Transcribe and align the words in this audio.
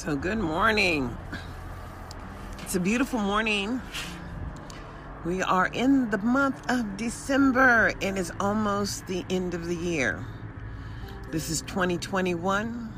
So, 0.00 0.16
good 0.16 0.38
morning. 0.38 1.14
It's 2.60 2.74
a 2.74 2.80
beautiful 2.80 3.18
morning. 3.20 3.82
We 5.26 5.42
are 5.42 5.66
in 5.66 6.08
the 6.08 6.16
month 6.16 6.70
of 6.70 6.96
December. 6.96 7.92
It 8.00 8.16
is 8.16 8.32
almost 8.40 9.06
the 9.08 9.26
end 9.28 9.52
of 9.52 9.66
the 9.66 9.76
year. 9.76 10.24
This 11.32 11.50
is 11.50 11.60
2021. 11.60 12.90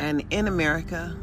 And 0.00 0.24
in 0.30 0.48
America, 0.48 1.16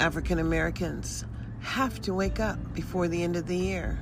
African 0.00 0.40
Americans 0.40 1.24
have 1.60 2.00
to 2.00 2.12
wake 2.12 2.40
up 2.40 2.58
before 2.74 3.06
the 3.06 3.22
end 3.22 3.36
of 3.36 3.46
the 3.46 3.56
year. 3.56 4.00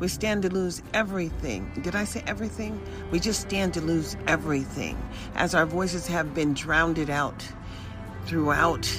We 0.00 0.08
stand 0.08 0.42
to 0.42 0.50
lose 0.50 0.82
everything. 0.92 1.70
Did 1.82 1.94
I 1.94 2.02
say 2.02 2.24
everything? 2.26 2.82
We 3.12 3.20
just 3.20 3.42
stand 3.42 3.74
to 3.74 3.80
lose 3.80 4.16
everything 4.26 5.00
as 5.36 5.54
our 5.54 5.66
voices 5.66 6.08
have 6.08 6.34
been 6.34 6.52
drowned 6.52 6.98
out 7.08 7.48
throughout 8.24 8.90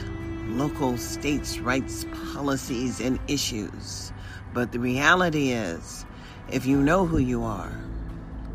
local 0.48 0.98
states' 0.98 1.60
rights 1.60 2.06
policies 2.34 3.00
and 3.00 3.20
issues. 3.28 4.12
But 4.54 4.72
the 4.72 4.80
reality 4.80 5.52
is, 5.52 6.06
if 6.52 6.66
you 6.66 6.82
know 6.82 7.06
who 7.06 7.18
you 7.18 7.44
are, 7.44 7.72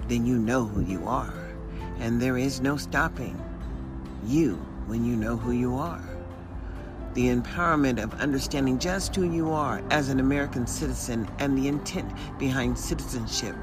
then 0.09 0.27
you 0.27 0.39
know 0.39 0.65
who 0.65 0.83
you 0.83 1.07
are. 1.07 1.33
And 1.99 2.21
there 2.21 2.37
is 2.37 2.61
no 2.61 2.77
stopping 2.77 3.41
you 4.25 4.55
when 4.87 5.05
you 5.05 5.17
know 5.17 5.37
who 5.37 5.53
you 5.53 5.77
are. 5.77 6.03
The 7.15 7.29
empowerment 7.29 8.03
of 8.03 8.15
understanding 8.15 8.79
just 8.79 9.15
who 9.15 9.31
you 9.31 9.51
are 9.51 9.83
as 9.91 10.09
an 10.09 10.19
American 10.19 10.67
citizen 10.67 11.29
and 11.39 11.57
the 11.57 11.69
intent 11.69 12.11
behind 12.39 12.79
citizenship 12.79 13.55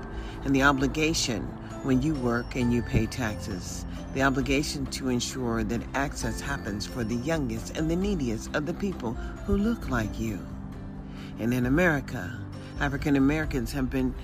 and 0.44 0.56
the 0.56 0.64
obligation 0.64 1.48
when 1.84 2.02
you 2.02 2.14
work 2.16 2.56
and 2.56 2.74
you 2.74 2.82
pay 2.82 3.06
taxes 3.06 3.86
the 4.14 4.24
obligation 4.24 4.86
to 4.88 5.10
ensure 5.10 5.64
that 5.64 5.82
access 5.94 6.42
happens 6.42 6.86
for 6.86 7.04
the 7.04 7.16
youngest 7.18 7.78
and 7.78 7.90
the 7.90 7.96
neediest 7.96 8.54
of 8.56 8.66
the 8.66 8.74
people 8.74 9.14
who 9.46 9.56
look 9.56 9.90
like 9.90 10.20
you. 10.20 10.40
And 11.40 11.54
in 11.54 11.66
America, 11.66 12.40
African 12.80 13.16
Americans 13.16 13.72
have 13.74 13.90
been 13.90 14.16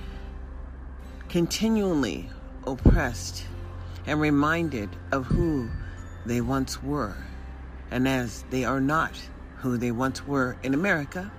continually 1.30 2.30
oppressed 2.66 3.46
and 4.08 4.20
reminded 4.20 4.90
of 5.12 5.26
who 5.26 5.70
they 6.26 6.42
once 6.42 6.82
were. 6.82 7.16
And 7.92 8.08
as 8.08 8.44
they 8.50 8.66
are 8.66 8.82
not 8.82 9.16
who 9.58 9.78
they 9.78 9.92
once 9.92 10.26
were 10.26 10.58
in 10.64 10.74
America, 10.74 11.32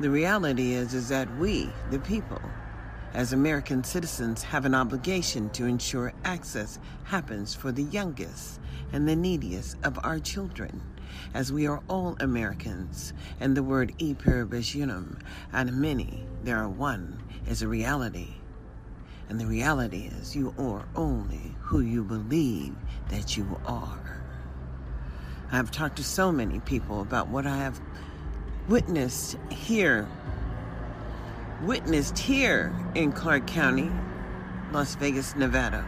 the 0.00 0.10
reality 0.10 0.72
is 0.72 0.94
is 0.94 1.08
that 1.10 1.32
we, 1.36 1.70
the 1.90 2.00
people, 2.00 2.42
as 3.14 3.32
American 3.32 3.84
citizens, 3.84 4.42
have 4.42 4.64
an 4.64 4.74
obligation 4.74 5.50
to 5.50 5.66
ensure 5.66 6.14
access 6.24 6.78
happens 7.04 7.54
for 7.54 7.70
the 7.70 7.84
youngest 7.84 8.58
and 8.92 9.06
the 9.06 9.16
neediest 9.16 9.76
of 9.84 9.98
our 10.02 10.18
children, 10.18 10.82
as 11.34 11.52
we 11.52 11.66
are 11.66 11.82
all 11.88 12.16
Americans, 12.20 13.12
and 13.40 13.56
the 13.56 13.62
word 13.62 13.92
e 13.98 14.14
pluribus 14.14 14.74
unum, 14.74 15.18
and 15.52 15.76
many, 15.78 16.24
there 16.42 16.58
are 16.58 16.68
one, 16.68 17.22
is 17.46 17.62
a 17.62 17.68
reality. 17.68 18.34
And 19.28 19.38
the 19.38 19.46
reality 19.46 20.10
is 20.20 20.34
you 20.34 20.54
are 20.58 20.86
only 20.94 21.54
who 21.60 21.80
you 21.80 22.04
believe 22.04 22.74
that 23.10 23.36
you 23.36 23.60
are. 23.66 24.22
I 25.50 25.56
have 25.56 25.70
talked 25.70 25.96
to 25.96 26.04
so 26.04 26.32
many 26.32 26.60
people 26.60 27.02
about 27.02 27.28
what 27.28 27.46
I 27.46 27.58
have 27.58 27.78
witnessed 28.68 29.36
here 29.50 30.08
witnessed 31.62 32.18
here 32.18 32.72
in 32.94 33.12
Clark 33.12 33.46
County, 33.46 33.90
Las 34.72 34.94
Vegas, 34.96 35.36
Nevada, 35.36 35.84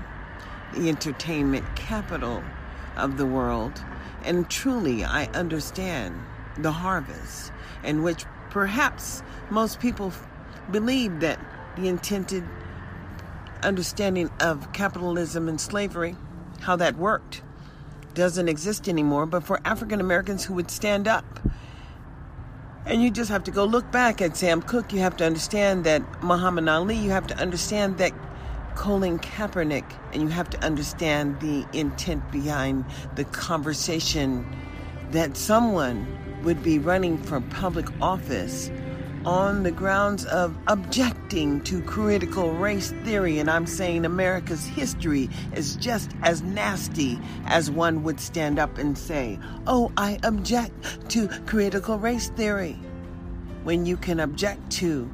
the 0.75 0.89
entertainment 0.89 1.64
capital 1.77 2.42
of 2.97 3.17
the 3.17 3.27
world. 3.27 3.83
And 4.25 4.48
truly, 4.48 5.05
I 5.05 5.27
understand 5.27 6.19
the 6.58 6.72
harvest, 6.72 7.52
in 7.83 8.02
which 8.02 8.24
perhaps 8.51 9.23
most 9.51 9.80
people 9.80 10.13
believe 10.70 11.20
that 11.20 11.39
the 11.77 11.89
intended 11.89 12.45
understanding 13.63 14.30
of 14.40 14.73
capitalism 14.73 15.48
and 15.48 15.61
slavery, 15.61 16.17
how 16.61 16.77
that 16.77 16.96
worked, 16.96 17.42
doesn't 18.14 18.48
exist 18.48 18.89
anymore. 18.89 19.27
But 19.27 19.45
for 19.45 19.61
African 19.64 20.01
Americans 20.01 20.45
who 20.45 20.55
would 20.55 20.70
stand 20.70 21.08
up 21.08 21.40
and 22.86 23.02
you 23.02 23.11
just 23.11 23.30
have 23.30 23.45
to 23.45 23.50
go 23.50 23.64
look 23.64 23.90
back 23.90 24.20
at 24.20 24.36
Sam 24.36 24.61
Cooke. 24.61 24.92
You 24.92 25.00
have 25.00 25.17
to 25.17 25.24
understand 25.24 25.84
that 25.84 26.02
Muhammad 26.22 26.68
Ali. 26.68 26.96
You 26.96 27.11
have 27.11 27.27
to 27.28 27.36
understand 27.39 27.98
that 27.98 28.12
Colin 28.74 29.18
Kaepernick. 29.18 29.84
And 30.12 30.22
you 30.22 30.28
have 30.28 30.50
to 30.50 30.62
understand 30.62 31.40
the 31.40 31.67
intent 31.72 32.30
behind 32.30 32.84
the 33.14 33.24
conversation 33.24 34.46
that 35.12 35.36
someone 35.36 36.06
would 36.42 36.62
be 36.62 36.78
running 36.78 37.17
for 37.17 37.40
public 37.40 37.86
office 38.02 38.70
on 39.27 39.62
the 39.62 39.70
grounds 39.70 40.24
of 40.27 40.57
objecting 40.67 41.61
to 41.62 41.83
critical 41.83 42.52
race 42.52 42.92
theory. 43.05 43.39
And 43.39 43.51
I'm 43.51 43.67
saying 43.67 44.05
America's 44.05 44.64
history 44.67 45.30
is 45.55 45.77
just 45.77 46.11
as 46.23 46.42
nasty 46.42 47.18
as 47.46 47.70
one 47.70 48.02
would 48.02 48.20
stand 48.20 48.58
up 48.58 48.79
and 48.79 48.96
say, 48.96 49.39
Oh, 49.67 49.92
I 49.96 50.18
object 50.23 51.08
to 51.11 51.29
critical 51.46 51.98
race 51.98 52.29
theory. 52.30 52.79
When 53.63 53.86
you 53.86 53.96
can 53.96 54.20
object 54.20 54.70
to 54.73 55.11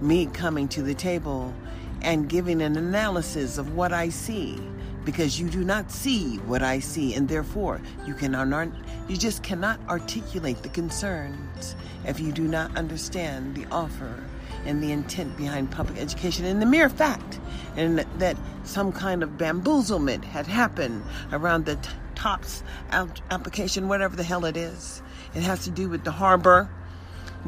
me 0.00 0.26
coming 0.26 0.68
to 0.68 0.82
the 0.82 0.94
table 0.94 1.54
and 2.02 2.28
giving 2.28 2.60
an 2.60 2.76
analysis 2.76 3.58
of 3.58 3.74
what 3.74 3.92
I 3.92 4.10
see 4.10 4.60
because 5.06 5.40
you 5.40 5.48
do 5.48 5.64
not 5.64 5.90
see 5.90 6.36
what 6.38 6.62
I 6.62 6.80
see, 6.80 7.14
and 7.14 7.28
therefore 7.28 7.80
you 8.06 8.12
cannot, 8.12 8.68
you 9.08 9.16
just 9.16 9.42
cannot 9.42 9.80
articulate 9.88 10.62
the 10.62 10.68
concerns 10.68 11.76
if 12.04 12.20
you 12.20 12.32
do 12.32 12.46
not 12.46 12.76
understand 12.76 13.54
the 13.54 13.64
offer 13.70 14.22
and 14.66 14.82
the 14.82 14.90
intent 14.90 15.36
behind 15.36 15.70
public 15.70 15.98
education 15.98 16.44
and 16.44 16.60
the 16.60 16.66
mere 16.66 16.88
fact 16.88 17.40
and 17.76 18.00
that 18.18 18.36
some 18.64 18.90
kind 18.90 19.22
of 19.22 19.30
bamboozlement 19.38 20.24
had 20.24 20.46
happened 20.46 21.04
around 21.32 21.64
the 21.66 21.76
t- 21.76 21.90
TOPS 22.16 22.64
application, 22.90 23.88
whatever 23.88 24.16
the 24.16 24.24
hell 24.24 24.44
it 24.44 24.56
is. 24.56 25.02
It 25.34 25.42
has 25.42 25.64
to 25.64 25.70
do 25.70 25.88
with 25.88 26.02
the 26.02 26.10
harbor 26.10 26.68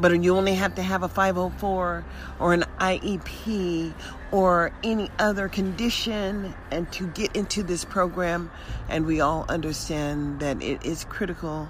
but 0.01 0.13
you 0.23 0.37
only 0.37 0.55
have 0.55 0.75
to 0.77 0.83
have 0.83 1.03
a 1.03 1.09
504 1.09 2.05
or 2.39 2.53
an 2.53 2.65
IEP 2.79 3.93
or 4.31 4.73
any 4.83 5.11
other 5.19 5.49
condition 5.49 6.55
and 6.71 6.91
to 6.93 7.07
get 7.09 7.35
into 7.37 7.63
this 7.63 7.85
program. 7.85 8.51
And 8.89 9.07
we 9.07 9.21
all 9.21 9.45
understand 9.49 10.41
that 10.41 10.63
it 10.63 10.85
is 10.85 11.05
critical. 11.05 11.69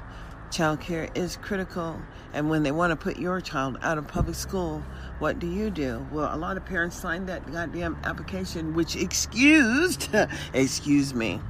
Childcare 0.50 1.16
is 1.16 1.37
critical. 1.37 2.00
And 2.33 2.50
when 2.50 2.62
they 2.62 2.72
want 2.72 2.91
to 2.91 2.97
put 2.97 3.19
your 3.19 3.41
child 3.41 3.78
out 3.83 3.99
of 3.99 4.06
public 4.06 4.37
school 4.37 4.83
what 5.19 5.41
do 5.41 5.49
you 5.49 5.69
do? 5.71 6.06
Well 6.12 6.33
a 6.33 6.37
lot 6.39 6.56
of 6.56 6.65
parents 6.65 6.97
sign 6.97 7.27
that 7.27 7.50
goddamn 7.50 7.97
application 8.05 8.75
which 8.75 8.95
excused 8.95 10.09
excuse 10.53 11.12
me 11.12 11.41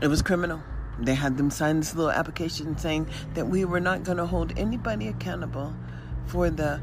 it 0.00 0.06
was 0.06 0.22
criminal. 0.22 0.62
They 1.00 1.14
had 1.14 1.36
them 1.36 1.50
sign 1.50 1.80
this 1.80 1.94
little 1.94 2.10
application 2.10 2.78
saying 2.78 3.08
that 3.34 3.48
we 3.48 3.64
were 3.64 3.80
not 3.80 4.04
going 4.04 4.18
to 4.18 4.26
hold 4.26 4.56
anybody 4.56 5.08
accountable 5.08 5.74
for 6.28 6.50
the 6.50 6.80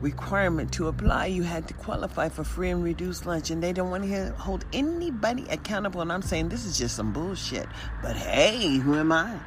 requirement 0.00 0.72
to 0.72 0.88
apply, 0.88 1.26
you 1.26 1.42
had 1.42 1.66
to 1.68 1.74
qualify 1.74 2.28
for 2.28 2.44
free 2.44 2.70
and 2.70 2.84
reduced 2.84 3.26
lunch, 3.26 3.50
and 3.50 3.62
they 3.62 3.72
don't 3.72 3.90
want 3.90 4.04
to 4.04 4.32
hold 4.32 4.64
anybody 4.72 5.46
accountable. 5.50 6.00
And 6.00 6.12
I'm 6.12 6.22
saying 6.22 6.48
this 6.48 6.64
is 6.64 6.78
just 6.78 6.96
some 6.96 7.12
bullshit. 7.12 7.66
But 8.02 8.16
hey, 8.16 8.76
who 8.78 8.94
am 8.94 9.12
I? 9.12 9.38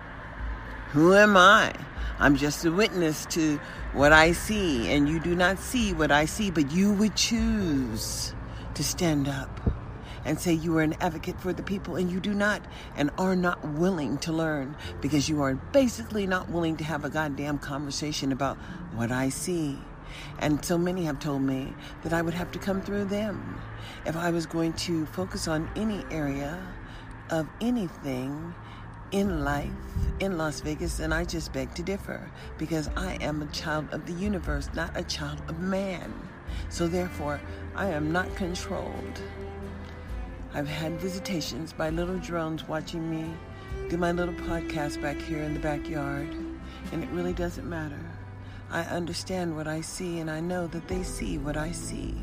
Who 0.91 1.13
am 1.13 1.37
I? 1.37 1.73
I'm 2.19 2.35
just 2.35 2.65
a 2.65 2.71
witness 2.71 3.25
to 3.27 3.57
what 3.93 4.13
I 4.13 4.33
see, 4.33 4.91
and 4.91 5.07
you 5.07 5.19
do 5.19 5.35
not 5.35 5.59
see 5.59 5.93
what 5.93 6.11
I 6.11 6.25
see, 6.25 6.51
but 6.51 6.71
you 6.71 6.93
would 6.93 7.15
choose 7.15 8.33
to 8.73 8.83
stand 8.83 9.27
up 9.27 9.70
and 10.25 10.39
say 10.39 10.53
you 10.53 10.77
are 10.77 10.81
an 10.81 10.93
advocate 11.01 11.39
for 11.39 11.53
the 11.53 11.63
people 11.63 11.95
and 11.95 12.11
you 12.11 12.19
do 12.19 12.33
not 12.33 12.61
and 12.95 13.09
are 13.17 13.35
not 13.35 13.65
willing 13.69 14.17
to 14.19 14.31
learn 14.31 14.75
because 15.01 15.29
you 15.29 15.41
are 15.41 15.55
basically 15.55 16.27
not 16.27 16.49
willing 16.49 16.77
to 16.77 16.83
have 16.83 17.05
a 17.05 17.09
goddamn 17.09 17.57
conversation 17.57 18.31
about 18.31 18.57
what 18.93 19.11
I 19.11 19.29
see. 19.29 19.77
And 20.39 20.63
so 20.63 20.77
many 20.77 21.05
have 21.05 21.19
told 21.19 21.41
me 21.41 21.73
that 22.03 22.13
I 22.13 22.21
would 22.21 22.33
have 22.33 22.51
to 22.51 22.59
come 22.59 22.81
through 22.81 23.05
them 23.05 23.61
if 24.05 24.15
I 24.15 24.29
was 24.31 24.45
going 24.45 24.73
to 24.73 25.05
focus 25.07 25.47
on 25.47 25.69
any 25.75 26.03
area 26.11 26.61
of 27.29 27.47
anything 27.61 28.53
in 29.11 29.43
life 29.43 29.69
in 30.19 30.37
Las 30.37 30.61
Vegas, 30.61 30.99
and 30.99 31.13
I 31.13 31.25
just 31.25 31.51
beg 31.51 31.73
to 31.75 31.83
differ 31.83 32.29
because 32.57 32.89
I 32.95 33.15
am 33.15 33.41
a 33.41 33.47
child 33.47 33.87
of 33.91 34.05
the 34.05 34.13
universe, 34.13 34.69
not 34.73 34.95
a 34.95 35.03
child 35.03 35.41
of 35.47 35.59
man. 35.59 36.13
So 36.69 36.87
therefore, 36.87 37.41
I 37.75 37.87
am 37.87 38.11
not 38.11 38.33
controlled. 38.35 39.21
I've 40.53 40.67
had 40.67 40.99
visitations 40.99 41.71
by 41.71 41.91
little 41.91 42.17
drones 42.17 42.67
watching 42.67 43.09
me 43.09 43.23
do 43.89 43.95
my 43.95 44.11
little 44.11 44.33
podcast 44.33 45.01
back 45.01 45.15
here 45.21 45.41
in 45.41 45.53
the 45.53 45.61
backyard, 45.61 46.27
and 46.91 47.01
it 47.01 47.09
really 47.11 47.31
doesn't 47.31 47.69
matter. 47.69 48.01
I 48.69 48.81
understand 48.83 49.55
what 49.55 49.69
I 49.69 49.79
see, 49.79 50.19
and 50.19 50.29
I 50.29 50.41
know 50.41 50.67
that 50.67 50.89
they 50.89 51.03
see 51.03 51.37
what 51.37 51.55
I 51.55 51.71
see. 51.71 52.13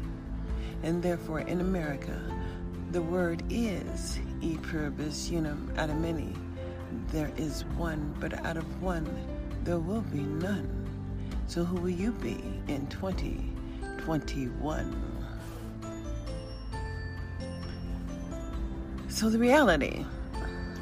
And 0.82 1.02
therefore, 1.02 1.40
in 1.40 1.62
America, 1.62 2.20
the 2.90 3.00
word 3.00 3.42
is 3.48 4.20
e 4.42 4.58
pluribus 4.58 5.30
unum 5.30 5.72
out 5.78 5.88
of 5.88 5.96
many. 5.96 6.34
There 7.10 7.32
is 7.38 7.64
one, 7.76 8.14
but 8.20 8.44
out 8.44 8.58
of 8.58 8.82
one, 8.82 9.08
there 9.64 9.78
will 9.78 10.02
be 10.02 10.20
none. 10.20 10.86
So 11.46 11.64
who 11.64 11.80
will 11.80 11.88
you 11.88 12.12
be 12.12 12.60
in 12.68 12.86
2021? 12.88 15.17
So 19.10 19.30
the 19.30 19.38
reality 19.38 20.04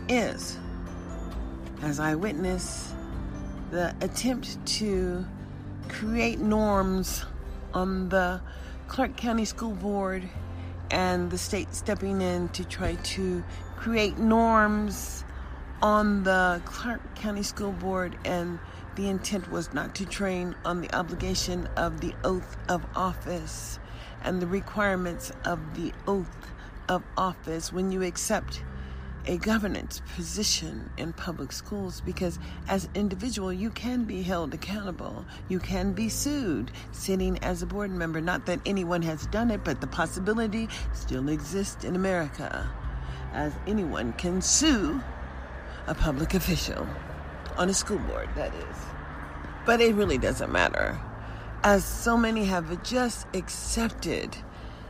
is, 0.09 0.59
as 1.81 2.01
I 2.01 2.17
witness 2.17 2.93
the 3.71 3.95
attempt 4.01 4.65
to 4.67 5.25
create 5.89 6.41
norms 6.41 7.25
on 7.73 8.09
the 8.09 8.41
Clark 8.89 9.17
County 9.17 9.45
School 9.45 9.73
Board 9.73 10.29
and 10.91 11.31
the 11.31 11.39
state 11.39 11.73
stepping 11.75 12.21
in 12.21 12.49
to 12.51 12.65
try 12.65 12.97
to 12.97 13.45
create 13.77 14.19
norms 14.19 15.25
on 15.81 16.25
the 16.25 16.61
Clark 16.65 17.15
County 17.15 17.43
School 17.43 17.73
Board, 17.73 18.19
and 18.25 18.59
the 18.97 19.09
intent 19.09 19.51
was 19.51 19.73
not 19.73 19.95
to 19.95 20.05
train 20.05 20.55
on 20.65 20.81
the 20.81 20.93
obligation 20.95 21.69
of 21.77 22.01
the 22.01 22.13
oath 22.25 22.57
of 22.69 22.85
office 22.97 23.79
and 24.23 24.43
the 24.43 24.47
requirements 24.47 25.33
of 25.45 25.61
the 25.75 25.93
oath 26.07 26.53
of 26.89 27.03
office 27.17 27.73
when 27.73 27.91
you 27.91 28.03
accept 28.03 28.63
a 29.27 29.37
governance 29.39 30.03
position 30.15 30.89
in 30.97 31.13
public 31.13 31.51
schools 31.51 32.01
because 32.01 32.39
as 32.69 32.85
an 32.85 32.91
individual 32.95 33.53
you 33.53 33.71
can 33.71 34.05
be 34.05 34.23
held 34.23 34.55
accountable. 34.55 35.25
You 35.49 35.59
can 35.59 35.93
be 35.93 36.09
sued 36.09 36.71
sitting 36.93 37.39
as 37.39 37.63
a 37.63 37.67
board 37.67 37.91
member. 37.91 38.21
Not 38.21 38.47
that 38.47 38.61
anyone 38.65 39.03
has 39.03 39.27
done 39.27 39.51
it 39.51 39.65
but 39.65 39.81
the 39.81 39.87
possibility 39.87 40.69
still 40.93 41.29
exists 41.29 41.85
in 41.85 41.97
america 41.97 42.71
as 43.33 43.53
anyone 43.67 44.13
can 44.15 44.41
sue 44.41 45.01
a 45.87 45.95
public 45.95 46.35
official 46.35 46.87
on 47.57 47.69
a 47.69 47.75
school 47.75 47.99
board 47.99 48.29
that 48.35 48.55
is. 48.55 48.77
But 49.65 49.81
it 49.81 49.95
really 49.95 50.19
doesn't 50.19 50.51
matter. 50.51 50.99
As 51.63 51.85
so 51.85 52.17
many 52.17 52.45
have 52.45 52.83
just 52.83 53.27
accepted 53.35 54.37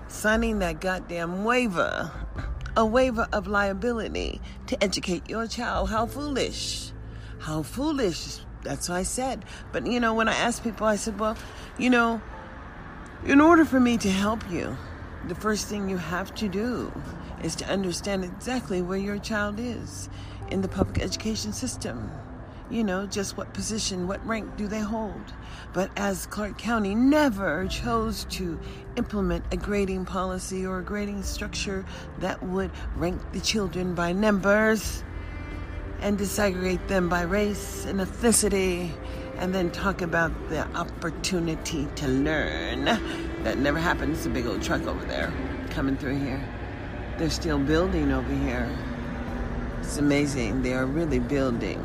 signing 0.09 0.59
that 0.61 0.81
goddamn 0.81 1.45
waiver 1.45 2.11
a 2.77 2.85
waiver 2.85 3.27
of 3.33 3.47
liability 3.47 4.41
to 4.67 4.83
educate 4.85 5.29
your 5.31 5.47
child. 5.47 5.89
How 5.89 6.07
foolish. 6.07 6.93
How 7.39 7.63
foolish. 7.63 8.41
That's 8.63 8.89
what 8.89 8.97
I 8.97 9.03
said. 9.03 9.45
But 9.73 9.87
you 9.87 9.99
know, 9.99 10.13
when 10.13 10.29
I 10.29 10.35
asked 10.35 10.63
people, 10.63 10.87
I 10.87 10.97
said, 10.97 11.19
well, 11.19 11.37
you 11.79 11.89
know, 11.89 12.21
in 13.25 13.41
order 13.41 13.65
for 13.65 13.81
me 13.81 13.97
to 13.99 14.11
help 14.11 14.49
you, 14.51 14.77
the 15.27 15.35
first 15.35 15.69
thing 15.69 15.89
you 15.89 15.97
have 15.97 16.35
to 16.37 16.49
do 16.49 16.93
is 17.43 17.57
to 17.57 17.67
understand 17.67 18.25
exactly 18.25 18.83
where 18.83 18.99
your 18.99 19.19
child 19.19 19.59
is 19.59 20.09
in 20.51 20.61
the 20.61 20.69
public 20.69 21.03
education 21.03 21.53
system 21.53 22.11
you 22.71 22.85
know, 22.85 23.07
just 23.07 23.37
what 23.37 23.53
position, 23.55 24.09
what 24.09 24.25
rank 24.27 24.57
do 24.57 24.67
they 24.67 24.81
hold. 24.81 25.33
But 25.73 25.91
as 25.97 26.27
Clark 26.27 26.59
County 26.59 26.95
never 26.95 27.67
chose 27.67 28.25
to 28.31 28.59
implement 28.97 29.45
a 29.53 29.57
grading 29.57 30.05
policy 30.07 30.67
or 30.67 30.79
a 30.79 30.83
grading 30.83 31.23
structure 31.23 31.85
that 32.19 32.43
would 32.43 32.71
rank 32.97 33.21
the 33.33 33.41
children 33.41 33.95
by 33.95 34.13
numbers 34.13 35.05
and 36.01 36.19
disaggregate 36.19 36.89
them 36.89 37.09
by 37.09 37.23
race 37.23 37.85
and 37.87 38.01
ethnicity 38.01 38.91
and 39.39 39.55
then 39.55 39.71
talk 39.71 40.03
about 40.03 40.33
the 40.49 40.67
opportunity 40.77 41.87
to 41.97 42.09
learn. 42.09 42.85
That 43.45 43.59
never 43.59 43.79
happened. 43.79 44.15
It's 44.15 44.27
a 44.27 44.31
big 44.31 44.47
old 44.47 44.63
truck 44.63 44.87
over 44.87 45.05
there 45.05 45.33
coming 45.71 45.97
through 45.97 46.19
here. 46.19 46.43
They're 47.19 47.31
still 47.31 47.59
building 47.59 48.13
over 48.13 48.33
here. 48.33 48.69
It's 49.81 49.99
amazing. 49.99 50.63
They 50.63 50.75
are 50.75 50.87
really 50.87 51.19
building. 51.19 51.83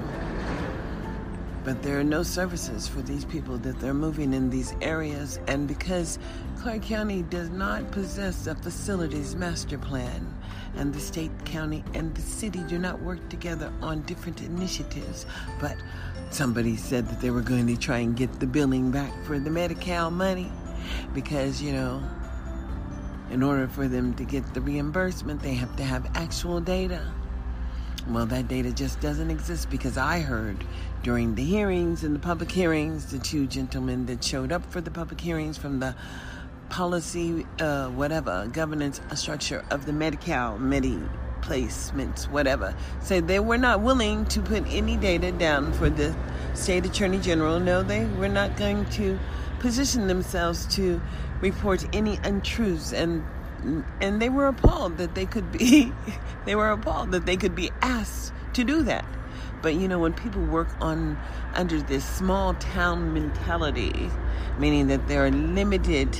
But 1.63 1.84
there 1.84 2.00
are 2.00 2.04
no 2.04 2.24
services 2.24 2.88
for 2.88 3.02
these 3.02 3.24
people 3.25 3.58
that 3.60 3.80
they're 3.80 3.94
moving 3.94 4.34
in 4.34 4.50
these 4.50 4.74
areas. 4.81 5.40
And 5.48 5.68
because 5.68 6.18
Clark 6.60 6.81
County 6.81 7.22
does 7.24 7.50
not 7.50 7.92
possess 7.92 8.48
a 8.48 8.56
facilities 8.56 9.36
master 9.36 9.78
plan, 9.78 10.36
and 10.75 10.94
the 10.94 11.00
state, 11.00 11.31
county, 11.46 11.84
and 11.94 12.16
the 12.16 12.22
city 12.22 12.63
do 12.68 12.78
not 12.78 13.02
work 13.02 13.28
together 13.30 13.72
on 13.81 14.02
different 14.04 14.42
initiatives, 14.42 15.25
but 15.60 15.75
somebody 16.30 16.75
said 16.78 17.08
that 17.10 17.19
they 17.19 17.30
were 17.30 17.42
going 17.42 17.68
to 17.68 17.78
try 17.78 17.98
and 17.98 18.16
get 18.16 18.40
the 18.40 18.48
billing 18.48 18.92
back 18.92 19.12
for 19.25 19.38
the 19.38 19.50
Medicaid 19.50 20.12
money 20.12 20.52
because, 21.13 21.62
you 21.62 21.74
know, 21.74 22.02
in 23.30 23.44
order 23.44 23.68
for 23.68 23.88
them 23.88 24.13
to 24.16 24.24
get 24.24 24.54
the 24.54 24.62
reimbursement, 24.62 25.42
they 25.42 25.54
have 25.54 25.75
to 25.75 25.84
have 25.84 26.10
actual 26.16 26.60
data. 26.60 27.02
Well, 28.08 28.25
that 28.28 28.48
data 28.48 28.72
just 28.72 29.00
doesn't 29.00 29.30
exist 29.30 29.69
because 29.69 29.98
I 29.98 30.19
heard 30.19 30.66
during 31.03 31.36
the 31.36 31.44
hearings 31.44 32.03
and 32.03 32.15
the 32.15 32.19
public 32.19 32.51
hearings, 32.51 33.07
the 33.07 33.19
two 33.19 33.48
gentlemen 33.48 34.06
that 34.06 34.24
showed 34.24 34.51
up 34.51 34.63
for 34.71 34.81
the 34.81 34.92
public 34.92 35.19
hearings 35.19 35.57
from 35.57 35.80
the 35.80 35.95
policy, 36.69 37.45
uh, 37.59 37.89
whatever, 37.89 38.48
governance 38.53 39.01
structure 39.15 39.63
of 39.71 39.86
the 39.86 39.92
Medicaid, 39.92 40.59
Medi 40.59 41.00
placements, 41.42 42.30
whatever, 42.30 42.75
said 43.00 43.27
they 43.27 43.39
were 43.39 43.57
not 43.57 43.81
willing 43.81 44.25
to 44.25 44.42
put 44.42 44.63
any 44.68 44.95
data 44.95 45.31
down 45.31 45.74
for 45.74 45.89
the 45.89 46.15
state 46.53 46.86
attorney 46.86 47.19
general. 47.19 47.59
No, 47.59 47.81
they 47.81 48.06
were 48.06 48.30
not 48.30 48.56
going 48.56 48.86
to 48.92 49.19
position 49.59 50.07
themselves 50.07 50.65
to 50.75 51.01
report 51.42 51.86
any 51.94 52.18
untruths 52.24 52.94
and 52.94 53.24
and 54.00 54.19
they 54.19 54.30
were 54.30 54.48
appalled 54.48 54.98
that 54.98 55.13
they 55.13 55.25
could 55.25 55.51
be 55.51 55.92
they 56.45 56.56
were 56.56 56.71
appalled 56.71 57.12
that 57.12 57.27
they 57.27 57.38
could 57.38 57.56
be 57.56 57.69
asked 57.81 58.33
to 58.53 58.63
do 58.63 58.81
that 58.81 59.06
but 59.62 59.75
you 59.75 59.88
know 59.88 60.00
when 60.00 60.13
people 60.13 60.44
work 60.44 60.69
on 60.81 61.18
under 61.54 61.81
this 61.81 62.06
small 62.06 62.54
town 62.56 63.13
mentality 63.13 64.10
meaning 64.58 64.88
that 64.88 65.08
there 65.08 65.25
are 65.25 65.31
limited 65.31 66.18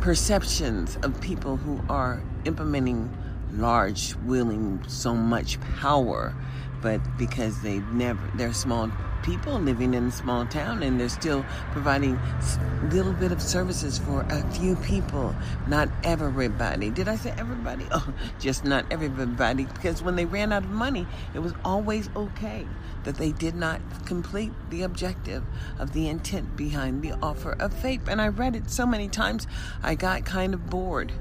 perceptions 0.00 0.96
of 1.02 1.20
people 1.20 1.56
who 1.56 1.80
are 1.88 2.22
implementing 2.44 3.14
large 3.52 4.14
wielding 4.26 4.82
so 4.88 5.14
much 5.14 5.60
power 5.60 6.34
but 6.80 7.00
because 7.16 7.60
they 7.62 7.78
never 7.92 8.20
they're 8.34 8.52
small 8.52 8.90
people 9.28 9.58
living 9.58 9.94
in 9.94 10.06
a 10.06 10.10
small 10.10 10.46
town 10.46 10.82
and 10.82 10.98
they're 10.98 11.08
still 11.08 11.44
providing 11.72 12.14
a 12.14 12.88
little 12.90 13.12
bit 13.12 13.32
of 13.32 13.42
services 13.42 13.98
for 13.98 14.22
a 14.30 14.42
few 14.52 14.76
people. 14.76 15.34
Not 15.66 15.88
everybody. 16.02 16.90
Did 16.90 17.08
i 17.08 17.16
say 17.16 17.34
everybody? 17.36 17.86
Oh 17.98 18.12
just 18.38 18.64
not 18.64 18.84
everybody 18.90 19.64
because 19.64 20.02
when 20.02 20.14
they 20.14 20.24
ran 20.24 20.52
out 20.52 20.62
of 20.62 20.70
money 20.70 21.06
it 21.34 21.40
was 21.40 21.52
always 21.64 22.08
okay 22.14 22.66
that 23.04 23.16
they 23.16 23.32
did 23.32 23.54
not 23.54 23.80
complete 24.06 24.52
the 24.70 24.82
objective 24.82 25.42
of 25.78 25.92
the 25.92 26.08
intent 26.08 26.56
behind 26.56 27.02
the 27.02 27.12
offer 27.20 27.52
of 27.58 27.74
FAPE 27.74 28.06
and 28.08 28.20
i 28.20 28.28
read 28.28 28.54
it 28.54 28.70
so 28.70 28.86
many 28.86 29.08
times 29.08 29.46
i 29.82 29.94
got 29.94 30.24
kind 30.24 30.54
of 30.54 30.70
bored 30.70 31.12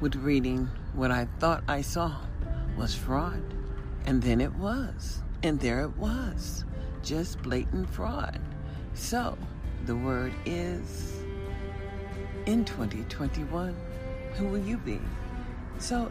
with 0.00 0.14
reading 0.16 0.68
what 0.92 1.10
i 1.10 1.26
thought 1.40 1.64
i 1.66 1.80
saw 1.80 2.14
was 2.76 2.94
fraud. 2.94 3.42
And 4.06 4.22
then 4.22 4.40
it 4.40 4.54
was. 4.54 5.22
And 5.42 5.60
there 5.60 5.82
it 5.82 5.96
was 5.96 6.64
just 7.04 7.40
blatant 7.42 7.88
fraud. 7.90 8.40
So, 8.94 9.36
the 9.86 9.94
word 9.94 10.32
is 10.46 11.12
in 12.46 12.64
2021, 12.64 13.76
who 14.34 14.46
will 14.46 14.58
you 14.58 14.78
be? 14.78 15.00
So, 15.78 16.10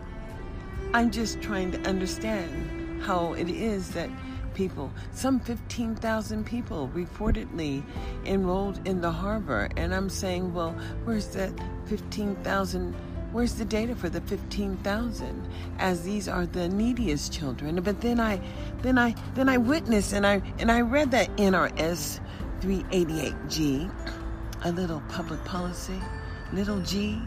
I'm 0.94 1.12
just 1.12 1.42
trying 1.42 1.72
to 1.72 1.82
understand 1.82 3.02
how 3.02 3.34
it 3.34 3.50
is 3.50 3.90
that 3.90 4.10
people, 4.54 4.92
some 5.12 5.40
15,000 5.40 6.46
people 6.46 6.90
reportedly 6.94 7.84
enrolled 8.26 8.88
in 8.88 9.02
the 9.02 9.12
harbor. 9.12 9.70
And 9.76 9.94
I'm 9.94 10.10
saying, 10.10 10.54
well, 10.54 10.72
where's 11.04 11.28
that 11.30 11.52
15,000? 11.86 12.96
Where's 13.34 13.56
the 13.56 13.66
data 13.66 13.96
for 13.96 14.10
the 14.10 14.22
15,000 14.22 15.50
as 15.80 16.04
these 16.04 16.28
are 16.28 16.46
the 16.46 16.70
neediest 16.70 17.34
children? 17.34 17.82
But 17.82 18.00
then 18.00 18.20
I 18.20 18.40
then 18.84 19.00
I 19.00 19.16
then 19.34 19.50
I 19.50 19.58
witnessed 19.58 20.14
and 20.14 20.26
I 20.26 20.40
and 20.60 20.72
I 20.72 20.82
read 20.82 21.10
that 21.12 21.36
NRS 21.38 22.20
388G, 22.62 23.92
a 24.66 24.72
little 24.72 25.02
public 25.10 25.44
policy, 25.46 26.00
little 26.54 26.80
G, 26.82 27.20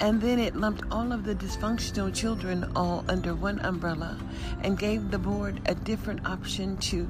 and 0.00 0.22
then 0.22 0.38
it 0.38 0.56
lumped 0.56 0.84
all 0.90 1.12
of 1.12 1.24
the 1.24 1.34
dysfunctional 1.34 2.14
children 2.14 2.72
all 2.74 3.04
under 3.06 3.34
one 3.34 3.60
umbrella 3.60 4.18
and 4.62 4.78
gave 4.78 5.10
the 5.10 5.18
board 5.18 5.60
a 5.66 5.74
different 5.74 6.26
option 6.26 6.78
to 6.78 7.06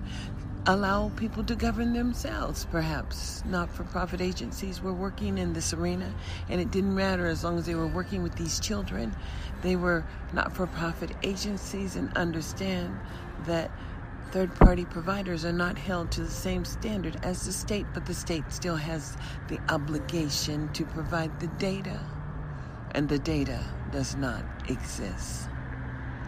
allow 0.66 1.08
people 1.16 1.42
to 1.44 1.54
govern 1.54 1.92
themselves, 1.92 2.66
perhaps. 2.70 3.42
Not 3.46 3.70
for 3.70 3.84
profit 3.84 4.20
agencies 4.20 4.82
were 4.82 4.92
working 4.92 5.38
in 5.38 5.52
this 5.52 5.72
arena, 5.72 6.12
and 6.48 6.60
it 6.60 6.70
didn't 6.70 6.94
matter 6.94 7.26
as 7.26 7.44
long 7.44 7.58
as 7.58 7.66
they 7.66 7.74
were 7.74 7.86
working 7.86 8.22
with 8.22 8.36
these 8.36 8.60
children. 8.60 9.14
They 9.62 9.76
were 9.76 10.04
not 10.32 10.54
for 10.54 10.66
profit 10.66 11.10
agencies 11.22 11.96
and 11.96 12.14
understand 12.16 12.98
that 13.46 13.70
third 14.32 14.54
party 14.54 14.84
providers 14.84 15.44
are 15.44 15.52
not 15.52 15.76
held 15.76 16.12
to 16.12 16.20
the 16.22 16.30
same 16.30 16.64
standard 16.64 17.18
as 17.22 17.44
the 17.46 17.52
state, 17.52 17.86
but 17.94 18.06
the 18.06 18.14
state 18.14 18.44
still 18.50 18.76
has 18.76 19.16
the 19.48 19.58
obligation 19.68 20.72
to 20.74 20.84
provide 20.84 21.40
the 21.40 21.48
data, 21.58 21.98
and 22.94 23.08
the 23.08 23.18
data 23.18 23.64
does 23.92 24.14
not 24.16 24.44
exist. 24.68 25.48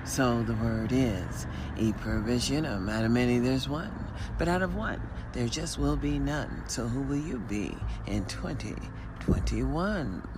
So 0.04 0.42
the 0.42 0.54
word 0.54 0.90
is 0.90 1.46
e 1.78 1.92
provision 1.92 2.64
of 2.64 2.82
matter 2.82 3.08
many 3.08 3.38
there's 3.38 3.68
one. 3.68 4.01
But 4.38 4.48
out 4.48 4.62
of 4.62 4.74
one, 4.74 5.02
there 5.32 5.48
just 5.48 5.78
will 5.78 5.96
be 5.96 6.18
none. 6.18 6.64
So 6.68 6.88
who 6.88 7.02
will 7.02 7.20
you 7.20 7.38
be 7.38 7.76
in 8.06 8.24
2021? 8.26 10.28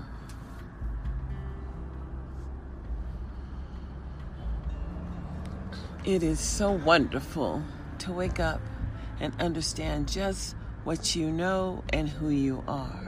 It 6.04 6.22
is 6.22 6.38
so 6.38 6.70
wonderful 6.70 7.62
to 8.00 8.12
wake 8.12 8.38
up 8.38 8.60
and 9.20 9.32
understand 9.40 10.06
just 10.06 10.54
what 10.84 11.16
you 11.16 11.30
know 11.30 11.82
and 11.94 12.08
who 12.08 12.28
you 12.28 12.62
are. 12.68 13.00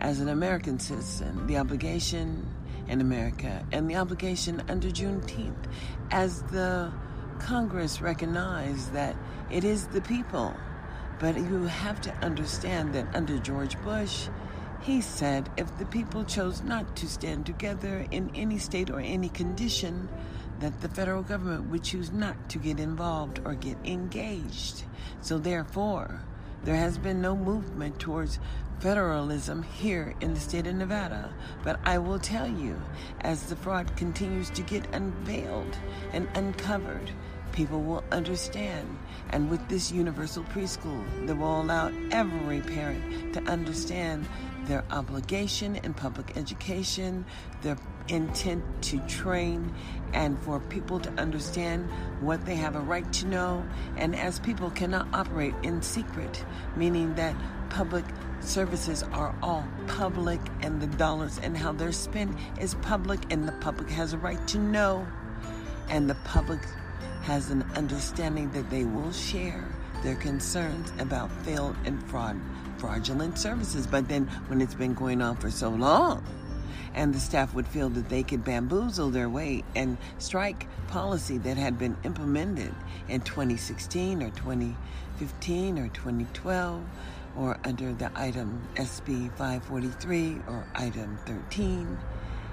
As 0.00 0.18
an 0.18 0.28
American 0.28 0.80
citizen, 0.80 1.46
the 1.46 1.58
obligation 1.58 2.48
in 2.88 3.00
America 3.00 3.64
and 3.70 3.88
the 3.88 3.96
obligation 3.96 4.60
under 4.68 4.88
Juneteenth, 4.88 5.66
as 6.10 6.42
the 6.42 6.92
Congress 7.38 8.00
recognized 8.00 8.92
that 8.92 9.16
it 9.50 9.64
is 9.64 9.86
the 9.88 10.00
people. 10.00 10.54
But 11.18 11.36
you 11.36 11.64
have 11.64 12.00
to 12.02 12.14
understand 12.16 12.94
that 12.94 13.14
under 13.14 13.38
George 13.38 13.80
Bush, 13.82 14.28
he 14.82 15.00
said 15.00 15.48
if 15.56 15.78
the 15.78 15.86
people 15.86 16.24
chose 16.24 16.62
not 16.62 16.96
to 16.96 17.08
stand 17.08 17.46
together 17.46 18.06
in 18.10 18.30
any 18.34 18.58
state 18.58 18.90
or 18.90 19.00
any 19.00 19.28
condition, 19.28 20.08
that 20.60 20.80
the 20.80 20.88
federal 20.88 21.22
government 21.22 21.70
would 21.70 21.82
choose 21.82 22.12
not 22.12 22.48
to 22.50 22.58
get 22.58 22.78
involved 22.78 23.40
or 23.44 23.54
get 23.54 23.76
engaged. 23.84 24.84
So, 25.20 25.38
therefore, 25.38 26.20
there 26.64 26.76
has 26.76 26.98
been 26.98 27.20
no 27.20 27.36
movement 27.36 27.98
towards 27.98 28.38
federalism 28.80 29.62
here 29.62 30.14
in 30.20 30.34
the 30.34 30.40
state 30.40 30.66
of 30.66 30.74
Nevada. 30.74 31.32
But 31.62 31.78
I 31.84 31.98
will 31.98 32.18
tell 32.18 32.48
you, 32.48 32.80
as 33.20 33.44
the 33.44 33.56
fraud 33.56 33.96
continues 33.96 34.50
to 34.50 34.62
get 34.62 34.86
unveiled 34.94 35.76
and 36.12 36.28
uncovered, 36.34 37.10
people 37.52 37.82
will 37.82 38.04
understand. 38.10 38.98
And 39.30 39.50
with 39.50 39.66
this 39.68 39.92
universal 39.92 40.44
preschool 40.44 41.26
that 41.26 41.36
will 41.36 41.62
allow 41.62 41.90
every 42.10 42.60
parent 42.60 43.32
to 43.34 43.42
understand 43.44 44.26
their 44.64 44.84
obligation 44.90 45.76
in 45.76 45.94
public 45.94 46.36
education, 46.36 47.24
their 47.62 47.76
intent 48.08 48.64
to 48.82 48.98
train, 49.06 49.72
and 50.14 50.38
for 50.42 50.60
people 50.60 50.98
to 51.00 51.10
understand 51.20 51.90
what 52.20 52.46
they 52.46 52.54
have 52.54 52.76
a 52.76 52.80
right 52.80 53.12
to 53.12 53.26
know. 53.26 53.64
And 53.96 54.16
as 54.16 54.38
people 54.38 54.70
cannot 54.70 55.06
operate 55.12 55.54
in 55.62 55.82
secret, 55.82 56.44
meaning 56.76 57.14
that 57.16 57.34
public 57.68 58.04
services 58.40 59.02
are 59.02 59.34
all 59.42 59.66
public 59.86 60.40
and 60.62 60.80
the 60.80 60.86
dollars 60.86 61.38
and 61.42 61.56
how 61.56 61.72
they're 61.72 61.92
spent 61.92 62.36
is 62.60 62.74
public, 62.76 63.20
and 63.32 63.46
the 63.46 63.52
public 63.52 63.90
has 63.90 64.12
a 64.12 64.18
right 64.18 64.46
to 64.48 64.58
know, 64.58 65.06
and 65.88 66.08
the 66.08 66.14
public 66.24 66.60
has 67.22 67.50
an 67.50 67.62
understanding 67.74 68.50
that 68.52 68.70
they 68.70 68.84
will 68.84 69.12
share 69.12 69.66
their 70.02 70.14
concerns 70.16 70.92
about 70.98 71.30
failed 71.44 71.76
and 71.84 72.02
fraud 72.04 72.40
fraudulent 72.76 73.38
services. 73.38 73.86
But 73.86 74.08
then 74.08 74.26
when 74.48 74.60
it's 74.60 74.74
been 74.74 74.92
going 74.92 75.22
on 75.22 75.36
for 75.36 75.50
so 75.50 75.70
long, 75.70 76.22
and 76.94 77.14
the 77.14 77.20
staff 77.20 77.54
would 77.54 77.66
feel 77.66 77.88
that 77.90 78.08
they 78.08 78.22
could 78.22 78.44
bamboozle 78.44 79.10
their 79.10 79.28
way 79.28 79.64
and 79.74 79.98
strike 80.18 80.66
policy 80.88 81.38
that 81.38 81.56
had 81.56 81.78
been 81.78 81.96
implemented 82.04 82.74
in 83.08 83.20
2016 83.20 84.22
or 84.22 84.30
2015 84.30 85.78
or 85.78 85.88
2012 85.88 86.84
or 87.36 87.58
under 87.64 87.92
the 87.94 88.10
item 88.14 88.62
SB 88.76 89.30
543 89.36 90.38
or 90.46 90.66
item 90.74 91.18
13 91.26 91.98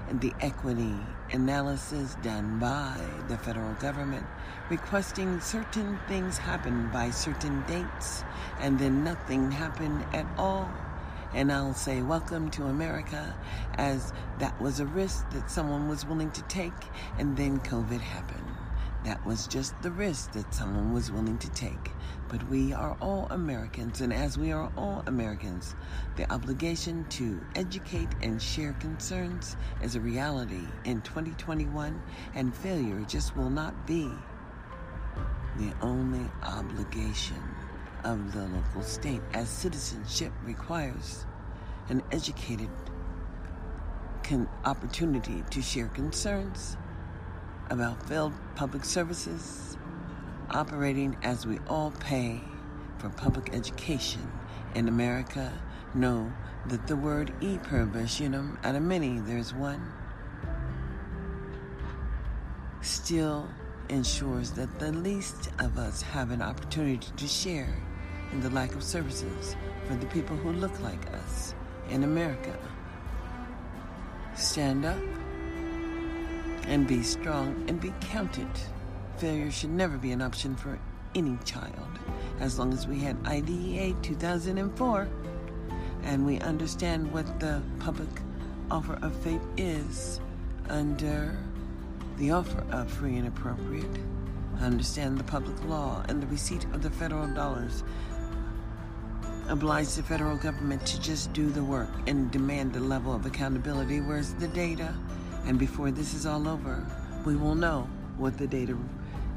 and 0.08 0.20
the 0.20 0.32
equity 0.40 0.94
analysis 1.32 2.16
done 2.22 2.58
by 2.58 2.96
the 3.28 3.38
federal 3.38 3.72
government 3.74 4.26
requesting 4.68 5.40
certain 5.40 5.98
things 6.08 6.38
happen 6.38 6.88
by 6.92 7.10
certain 7.10 7.62
dates 7.66 8.24
and 8.60 8.78
then 8.78 9.04
nothing 9.04 9.50
happened 9.50 10.04
at 10.12 10.26
all. 10.38 10.70
And 11.34 11.50
I'll 11.50 11.72
say, 11.72 12.02
Welcome 12.02 12.50
to 12.52 12.64
America, 12.64 13.34
as 13.74 14.12
that 14.38 14.60
was 14.60 14.80
a 14.80 14.86
risk 14.86 15.30
that 15.30 15.50
someone 15.50 15.88
was 15.88 16.04
willing 16.04 16.30
to 16.32 16.42
take, 16.42 16.72
and 17.18 17.34
then 17.36 17.58
COVID 17.60 18.00
happened. 18.00 18.44
That 19.04 19.24
was 19.26 19.46
just 19.46 19.80
the 19.82 19.90
risk 19.90 20.32
that 20.32 20.54
someone 20.54 20.92
was 20.92 21.10
willing 21.10 21.38
to 21.38 21.50
take. 21.50 21.90
But 22.28 22.46
we 22.48 22.74
are 22.74 22.96
all 23.00 23.26
Americans, 23.30 24.02
and 24.02 24.12
as 24.12 24.36
we 24.36 24.52
are 24.52 24.70
all 24.76 25.02
Americans, 25.06 25.74
the 26.16 26.30
obligation 26.30 27.06
to 27.10 27.40
educate 27.54 28.10
and 28.20 28.40
share 28.40 28.74
concerns 28.74 29.56
is 29.82 29.96
a 29.96 30.00
reality 30.00 30.66
in 30.84 31.00
2021, 31.00 32.00
and 32.34 32.54
failure 32.54 33.00
just 33.08 33.36
will 33.36 33.50
not 33.50 33.86
be 33.86 34.10
the 35.56 35.72
only 35.80 36.30
obligation 36.42 37.42
of 38.04 38.32
the 38.32 38.46
local 38.48 38.82
state, 38.82 39.20
as 39.34 39.48
citizenship 39.48 40.32
requires 40.44 41.26
an 41.88 42.02
educated 42.12 42.68
opportunity 44.64 45.44
to 45.50 45.60
share 45.60 45.88
concerns 45.88 46.76
about 47.70 48.02
failed 48.08 48.32
public 48.54 48.84
services, 48.84 49.76
operating 50.50 51.16
as 51.22 51.46
we 51.46 51.58
all 51.68 51.90
pay 52.00 52.40
for 52.98 53.08
public 53.10 53.54
education 53.54 54.30
in 54.74 54.88
America. 54.88 55.52
Know 55.94 56.32
that 56.66 56.86
the 56.86 56.96
word 56.96 57.34
e 57.42 57.58
unum, 57.70 58.58
out 58.64 58.74
of 58.74 58.82
many, 58.82 59.18
there's 59.18 59.52
one, 59.52 59.92
still 62.80 63.48
ensures 63.88 64.52
that 64.52 64.78
the 64.78 64.92
least 64.92 65.50
of 65.58 65.76
us 65.76 66.00
have 66.00 66.30
an 66.30 66.40
opportunity 66.40 67.08
to 67.16 67.26
share 67.28 67.74
in 68.32 68.40
the 68.40 68.50
lack 68.50 68.74
of 68.74 68.82
services 68.82 69.56
for 69.86 69.94
the 69.94 70.06
people 70.06 70.36
who 70.36 70.52
look 70.52 70.78
like 70.80 71.06
us 71.14 71.54
in 71.90 72.04
America. 72.04 72.56
Stand 74.34 74.84
up 74.84 74.98
and 76.66 76.86
be 76.86 77.02
strong 77.02 77.64
and 77.68 77.80
be 77.80 77.92
counted. 78.00 78.48
Failure 79.18 79.50
should 79.50 79.70
never 79.70 79.98
be 79.98 80.12
an 80.12 80.22
option 80.22 80.56
for 80.56 80.78
any 81.14 81.36
child. 81.44 81.98
As 82.40 82.58
long 82.58 82.72
as 82.72 82.86
we 82.86 82.98
had 82.98 83.16
IDEA 83.26 83.94
2004 84.02 85.08
and 86.04 86.26
we 86.26 86.40
understand 86.40 87.12
what 87.12 87.38
the 87.38 87.60
public 87.78 88.08
offer 88.70 88.98
of 89.02 89.14
FAPE 89.16 89.42
is 89.56 90.20
under 90.68 91.36
the 92.16 92.30
offer 92.30 92.64
of 92.70 92.90
free 92.90 93.16
and 93.16 93.28
appropriate, 93.28 93.98
understand 94.60 95.18
the 95.18 95.24
public 95.24 95.62
law 95.64 96.02
and 96.08 96.22
the 96.22 96.26
receipt 96.28 96.64
of 96.72 96.82
the 96.82 96.90
federal 96.90 97.26
dollars 97.34 97.82
oblige 99.48 99.94
the 99.94 100.02
federal 100.02 100.36
government 100.36 100.84
to 100.86 101.00
just 101.00 101.32
do 101.32 101.50
the 101.50 101.62
work 101.62 101.90
and 102.06 102.30
demand 102.30 102.72
the 102.72 102.80
level 102.80 103.14
of 103.14 103.26
accountability. 103.26 104.00
Where's 104.00 104.34
the 104.34 104.48
data? 104.48 104.94
And 105.46 105.58
before 105.58 105.90
this 105.90 106.14
is 106.14 106.26
all 106.26 106.48
over, 106.48 106.86
we 107.24 107.36
will 107.36 107.54
know 107.54 107.88
what 108.16 108.38
the 108.38 108.46
data 108.46 108.76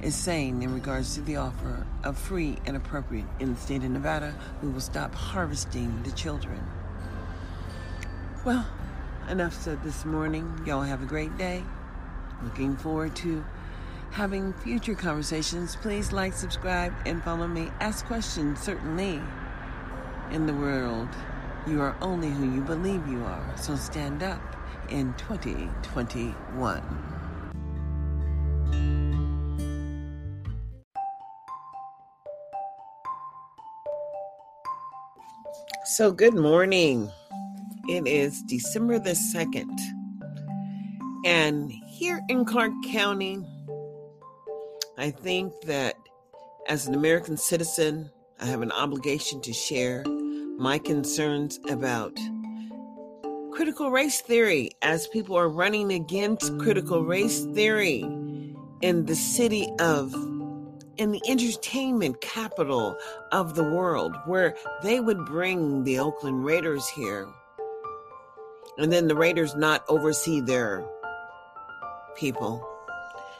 is 0.02 0.16
saying 0.16 0.62
in 0.62 0.74
regards 0.74 1.16
to 1.16 1.22
the 1.22 1.38
offer 1.38 1.86
of 2.04 2.18
free 2.18 2.58
and 2.66 2.78
appropriate 2.78 3.26
in 3.40 3.56
the 3.56 3.60
state 3.60 3.84
of 3.84 3.90
Nevada. 3.90 4.36
We 4.62 4.70
will 4.70 4.82
stop 4.82 5.16
harvesting 5.16 6.04
the 6.04 6.12
children. 6.12 6.62
Well, 8.46 8.68
enough 9.30 9.54
said 9.54 9.82
this 9.84 10.06
morning. 10.06 10.62
Y'all 10.66 10.84
have 10.84 11.02
a 11.02 11.08
great 11.08 11.36
day. 11.38 11.64
Looking 12.44 12.76
forward 12.78 13.16
to 13.18 13.44
having 14.12 14.54
future 14.54 14.94
conversations. 14.96 15.76
Please 15.76 16.12
like, 16.12 16.34
subscribe, 16.34 16.94
and 17.06 17.24
follow 17.24 17.48
me. 17.48 17.72
Ask 17.80 18.06
questions, 18.06 18.60
certainly. 18.60 19.20
In 20.32 20.48
the 20.48 20.54
world, 20.54 21.08
you 21.68 21.82
are 21.82 21.96
only 22.02 22.30
who 22.30 22.52
you 22.52 22.62
believe 22.62 23.08
you 23.08 23.24
are. 23.24 23.54
So 23.58 23.76
stand 23.76 24.24
up 24.24 24.42
in 24.90 25.14
2021. 25.16 26.82
So, 35.86 36.12
good 36.12 36.34
morning. 36.34 37.12
It 37.88 38.08
is 38.08 38.42
December 38.44 38.98
the 38.98 39.12
2nd. 39.12 39.78
And 41.24 41.72
here 41.88 42.20
in 42.28 42.44
Clark 42.44 42.74
County, 42.88 43.46
I 44.98 45.12
think 45.12 45.54
that 45.66 45.96
as 46.68 46.88
an 46.88 46.96
American 46.96 47.38
citizen, 47.38 48.10
I 48.38 48.48
have 48.48 48.62
an 48.62 48.72
obligation 48.74 49.40
to 49.42 49.54
share 49.54 50.04
my 50.58 50.78
concerns 50.78 51.58
about 51.70 52.18
critical 53.54 53.92
race 53.92 54.20
theory 54.20 54.72
as 54.82 55.08
people 55.08 55.38
are 55.38 55.48
running 55.48 55.94
against 55.94 56.58
critical 56.60 57.06
race 57.06 57.46
theory 57.54 58.02
in 58.82 59.06
the 59.06 59.16
city 59.16 59.70
of 59.80 60.14
in 60.98 61.12
the 61.12 61.22
entertainment 61.30 62.20
capital 62.20 62.98
of 63.32 63.56
the 63.56 63.64
world 63.64 64.14
where 64.26 64.56
they 64.84 65.00
would 65.00 65.26
bring 65.26 65.86
the 65.86 66.00
Oakland 66.00 66.44
Raiders 66.44 66.88
here. 66.90 67.28
And 68.78 68.92
then 68.92 69.08
the 69.08 69.16
Raiders 69.16 69.56
not 69.56 69.86
oversee 69.88 70.42
their 70.42 70.86
people 72.18 72.68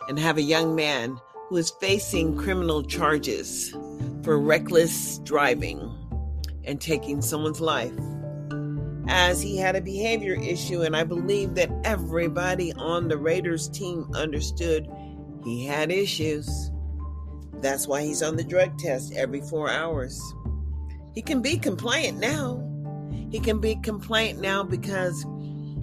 and 0.08 0.18
have 0.18 0.38
a 0.38 0.42
young 0.42 0.74
man 0.74 1.20
who 1.50 1.58
is 1.58 1.70
facing 1.82 2.38
criminal 2.38 2.82
charges 2.82 3.76
for 4.26 4.40
reckless 4.40 5.20
driving 5.20 5.80
and 6.64 6.82
taking 6.82 7.22
someone's 7.22 7.62
life. 7.62 7.94
As 9.08 9.40
he 9.40 9.56
had 9.56 9.76
a 9.76 9.82
behavior 9.82 10.34
issue, 10.34 10.82
and 10.82 10.96
I 10.96 11.04
believe 11.04 11.54
that 11.56 11.70
everybody 11.84 12.74
on 12.74 13.08
the 13.08 13.20
Raiders 13.20 13.70
team 13.70 14.10
understood 14.16 14.90
he 15.44 15.64
had 15.64 15.92
issues. 15.92 16.72
That's 17.62 17.88
why 17.88 18.02
he's 18.02 18.24
on 18.24 18.36
the 18.36 18.44
drug 18.44 18.80
test 18.80 19.14
every 19.14 19.42
four 19.42 19.70
hours. 19.70 20.20
He 21.14 21.22
can 21.22 21.44
be 21.44 21.60
compliant 21.60 22.18
now. 22.18 22.64
He 23.30 23.40
can 23.40 23.60
be 23.60 23.76
compliant 23.76 24.42
now 24.42 24.64
because 24.64 25.24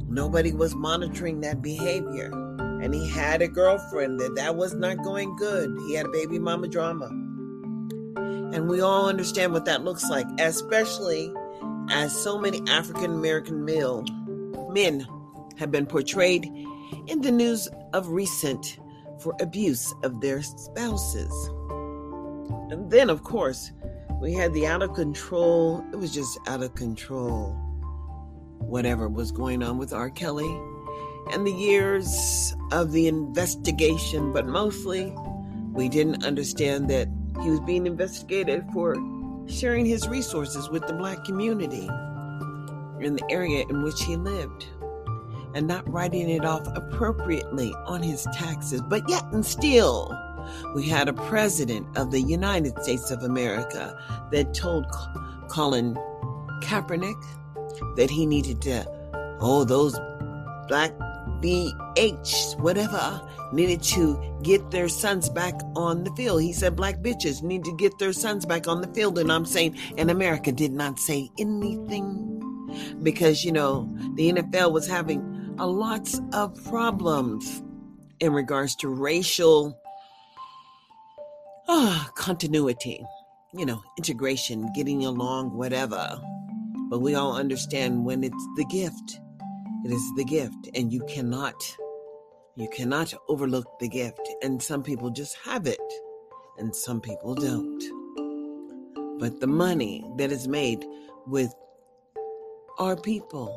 nobody 0.08 0.52
was 0.52 0.74
monitoring 0.74 1.42
that 1.42 1.62
behavior. 1.62 2.32
And 2.82 2.92
he 2.92 3.08
had 3.08 3.40
a 3.40 3.46
girlfriend 3.46 4.18
that 4.18 4.34
that 4.34 4.56
was 4.56 4.74
not 4.74 5.04
going 5.04 5.36
good. 5.36 5.78
He 5.86 5.94
had 5.94 6.06
a 6.06 6.10
baby 6.10 6.40
mama 6.40 6.66
drama. 6.66 7.21
And 8.52 8.68
we 8.68 8.80
all 8.80 9.08
understand 9.08 9.52
what 9.52 9.64
that 9.64 9.82
looks 9.82 10.08
like, 10.10 10.26
especially 10.38 11.32
as 11.90 12.14
so 12.14 12.38
many 12.38 12.62
African 12.68 13.12
American 13.12 13.64
male 13.64 14.04
men 14.70 15.06
have 15.58 15.70
been 15.70 15.86
portrayed 15.86 16.44
in 17.06 17.22
the 17.22 17.32
news 17.32 17.68
of 17.92 18.08
recent 18.08 18.78
for 19.20 19.34
abuse 19.40 19.94
of 20.02 20.20
their 20.20 20.42
spouses. 20.42 21.32
And 22.70 22.90
then, 22.90 23.10
of 23.10 23.24
course, 23.24 23.72
we 24.20 24.32
had 24.32 24.52
the 24.52 24.66
out 24.66 24.82
of 24.82 24.94
control, 24.94 25.84
it 25.92 25.96
was 25.96 26.12
just 26.12 26.38
out 26.46 26.62
of 26.62 26.74
control, 26.74 27.52
whatever 28.58 29.08
was 29.08 29.32
going 29.32 29.62
on 29.62 29.78
with 29.78 29.92
R. 29.92 30.10
Kelly 30.10 30.50
and 31.32 31.46
the 31.46 31.52
years 31.52 32.54
of 32.70 32.92
the 32.92 33.08
investigation, 33.08 34.32
but 34.32 34.46
mostly 34.46 35.14
we 35.72 35.88
didn't 35.88 36.24
understand 36.24 36.88
that 36.90 37.08
he 37.42 37.50
was 37.50 37.60
being 37.60 37.86
investigated 37.86 38.64
for 38.72 38.96
sharing 39.46 39.84
his 39.84 40.08
resources 40.08 40.68
with 40.70 40.86
the 40.86 40.92
black 40.92 41.24
community 41.24 41.88
in 43.00 43.16
the 43.16 43.24
area 43.30 43.64
in 43.68 43.82
which 43.82 44.02
he 44.02 44.16
lived 44.16 44.66
and 45.54 45.66
not 45.66 45.86
writing 45.92 46.30
it 46.30 46.44
off 46.44 46.66
appropriately 46.74 47.72
on 47.86 48.02
his 48.02 48.26
taxes. 48.32 48.80
But 48.80 49.08
yet 49.08 49.24
and 49.32 49.44
still, 49.44 50.16
we 50.74 50.88
had 50.88 51.08
a 51.08 51.12
president 51.12 51.86
of 51.96 52.10
the 52.10 52.20
United 52.20 52.80
States 52.82 53.10
of 53.10 53.22
America 53.22 53.98
that 54.30 54.54
told 54.54 54.86
Colin 55.48 55.94
Kaepernick 56.62 57.20
that 57.96 58.10
he 58.10 58.24
needed 58.24 58.62
to, 58.62 58.86
oh, 59.40 59.64
those 59.64 59.98
black 60.68 60.92
BH, 61.94 62.58
whatever, 62.60 63.20
needed 63.52 63.82
to 63.82 64.38
get 64.42 64.70
their 64.70 64.88
sons 64.88 65.28
back 65.28 65.54
on 65.76 66.04
the 66.04 66.10
field. 66.12 66.42
He 66.42 66.52
said 66.52 66.76
black 66.76 66.96
bitches 66.96 67.42
need 67.42 67.64
to 67.64 67.76
get 67.76 67.98
their 67.98 68.12
sons 68.12 68.46
back 68.46 68.66
on 68.66 68.80
the 68.80 68.88
field. 68.88 69.18
And 69.18 69.30
I'm 69.30 69.44
saying, 69.44 69.76
and 69.98 70.10
America 70.10 70.52
did 70.52 70.72
not 70.72 70.98
say 70.98 71.30
anything 71.38 72.28
because, 73.02 73.44
you 73.44 73.52
know, 73.52 73.92
the 74.14 74.32
NFL 74.32 74.72
was 74.72 74.86
having 74.86 75.54
a 75.58 75.66
lots 75.66 76.20
of 76.32 76.62
problems 76.64 77.62
in 78.20 78.32
regards 78.32 78.74
to 78.76 78.88
racial 78.88 79.78
uh, 81.68 82.04
continuity, 82.14 83.04
you 83.52 83.66
know, 83.66 83.82
integration, 83.98 84.70
getting 84.74 85.04
along, 85.04 85.56
whatever. 85.56 86.20
But 86.88 87.00
we 87.00 87.14
all 87.14 87.36
understand 87.36 88.04
when 88.04 88.24
it's 88.24 88.46
the 88.56 88.64
gift, 88.66 89.20
it 89.84 89.92
is 89.92 90.12
the 90.16 90.24
gift, 90.24 90.68
and 90.74 90.92
you 90.92 91.04
cannot, 91.08 91.54
you 92.56 92.68
cannot 92.68 93.14
overlook 93.28 93.78
the 93.78 93.88
gift. 93.88 94.20
And 94.42 94.62
some 94.62 94.82
people 94.82 95.10
just 95.10 95.36
have 95.44 95.66
it, 95.66 95.80
and 96.58 96.74
some 96.74 97.00
people 97.00 97.34
don't. 97.34 97.82
But 99.18 99.40
the 99.40 99.46
money 99.46 100.04
that 100.16 100.32
is 100.32 100.48
made 100.48 100.84
with 101.26 101.54
our 102.78 102.96
people 102.96 103.48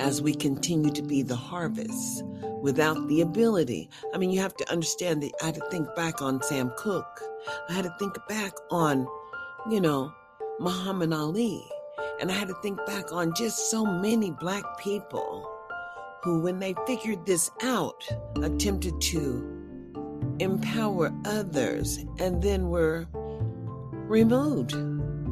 as 0.00 0.22
we 0.22 0.34
continue 0.34 0.90
to 0.92 1.02
be 1.02 1.22
the 1.22 1.36
harvest 1.36 2.22
without 2.62 3.06
the 3.08 3.20
ability. 3.20 3.90
I 4.14 4.18
mean, 4.18 4.30
you 4.30 4.40
have 4.40 4.56
to 4.56 4.70
understand 4.70 5.22
that 5.22 5.32
I 5.42 5.46
had 5.46 5.54
to 5.56 5.68
think 5.70 5.94
back 5.96 6.22
on 6.22 6.42
Sam 6.42 6.72
Cooke. 6.76 7.20
I 7.68 7.72
had 7.72 7.84
to 7.84 7.94
think 7.98 8.16
back 8.28 8.52
on, 8.70 9.06
you 9.70 9.80
know, 9.80 10.12
Muhammad 10.60 11.12
Ali. 11.12 11.62
And 12.20 12.30
I 12.30 12.34
had 12.34 12.48
to 12.48 12.54
think 12.62 12.78
back 12.86 13.12
on 13.12 13.34
just 13.34 13.70
so 13.70 13.84
many 13.84 14.30
black 14.30 14.64
people 14.78 15.51
who, 16.22 16.40
when 16.40 16.58
they 16.60 16.74
figured 16.86 17.26
this 17.26 17.50
out, 17.62 18.02
attempted 18.42 19.00
to 19.00 19.62
empower 20.38 21.12
others 21.24 22.04
and 22.18 22.42
then 22.42 22.68
were 22.68 23.06
removed, 23.12 24.74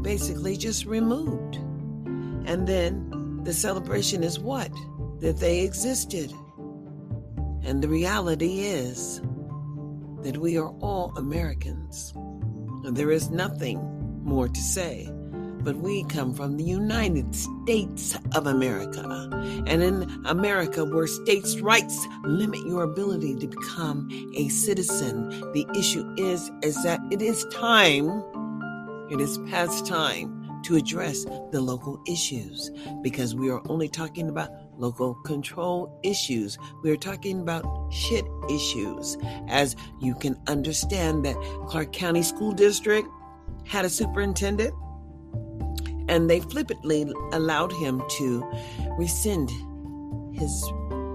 basically 0.02 0.56
just 0.56 0.84
removed. 0.86 1.56
And 2.46 2.66
then 2.66 3.40
the 3.44 3.52
celebration 3.52 4.24
is 4.24 4.38
what? 4.38 4.72
That 5.20 5.38
they 5.38 5.60
existed. 5.60 6.32
And 7.62 7.82
the 7.82 7.88
reality 7.88 8.60
is 8.60 9.20
that 10.22 10.38
we 10.38 10.58
are 10.58 10.70
all 10.80 11.12
Americans. 11.16 12.12
And 12.84 12.96
there 12.96 13.10
is 13.10 13.30
nothing 13.30 13.78
more 14.24 14.48
to 14.48 14.60
say. 14.60 15.08
But 15.62 15.76
we 15.76 16.04
come 16.04 16.32
from 16.34 16.56
the 16.56 16.64
United 16.64 17.34
States 17.34 18.16
of 18.34 18.46
America. 18.46 19.28
And 19.66 19.82
in 19.82 20.22
America, 20.26 20.84
where 20.84 21.06
states' 21.06 21.60
rights 21.60 22.06
limit 22.24 22.60
your 22.66 22.84
ability 22.84 23.36
to 23.36 23.46
become 23.46 24.08
a 24.36 24.48
citizen, 24.48 25.28
the 25.52 25.66
issue 25.76 26.14
is, 26.16 26.50
is 26.62 26.82
that 26.84 27.00
it 27.10 27.20
is 27.20 27.44
time, 27.52 28.22
it 29.10 29.20
is 29.20 29.38
past 29.50 29.86
time 29.86 30.40
to 30.62 30.76
address 30.76 31.24
the 31.24 31.60
local 31.60 32.02
issues 32.06 32.70
because 33.02 33.34
we 33.34 33.50
are 33.50 33.62
only 33.68 33.88
talking 33.88 34.28
about 34.28 34.50
local 34.76 35.14
control 35.14 35.98
issues. 36.02 36.58
We 36.82 36.90
are 36.90 36.96
talking 36.96 37.40
about 37.40 37.64
shit 37.92 38.24
issues. 38.50 39.16
As 39.48 39.76
you 40.00 40.14
can 40.14 40.38
understand 40.46 41.24
that 41.24 41.36
Clark 41.66 41.92
County 41.92 42.22
School 42.22 42.52
District 42.52 43.08
had 43.64 43.84
a 43.84 43.88
superintendent 43.88 44.74
and 46.10 46.28
they 46.28 46.40
flippantly 46.40 47.10
allowed 47.32 47.72
him 47.72 48.02
to 48.18 48.44
rescind 48.98 49.48
his 50.34 50.68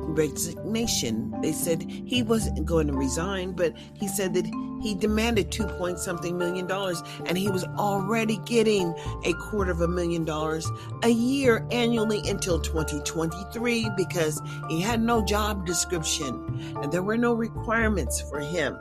resignation. 0.08 1.36
They 1.42 1.52
said 1.52 1.84
he 1.84 2.24
wasn't 2.24 2.66
going 2.66 2.88
to 2.88 2.94
resign, 2.94 3.52
but 3.52 3.74
he 3.94 4.08
said 4.08 4.34
that 4.36 4.46
he 4.82 4.96
demanded 4.96 5.52
two 5.52 5.66
point 5.66 6.00
something 6.00 6.38
million 6.38 6.66
dollars, 6.66 7.04
and 7.26 7.38
he 7.38 7.50
was 7.50 7.66
already 7.78 8.38
getting 8.46 8.96
a 9.26 9.34
quarter 9.34 9.72
of 9.72 9.82
a 9.82 9.88
million 9.88 10.24
dollars 10.24 10.66
a 11.04 11.10
year 11.10 11.68
annually 11.72 12.22
until 12.30 12.62
2023 12.62 13.90
because 13.98 14.42
he 14.70 14.80
had 14.80 15.02
no 15.02 15.26
job 15.26 15.66
description 15.66 16.78
and 16.82 16.92
there 16.92 17.04
were 17.04 17.18
no 17.18 17.34
requirements 17.34 18.22
for 18.30 18.40
him 18.40 18.78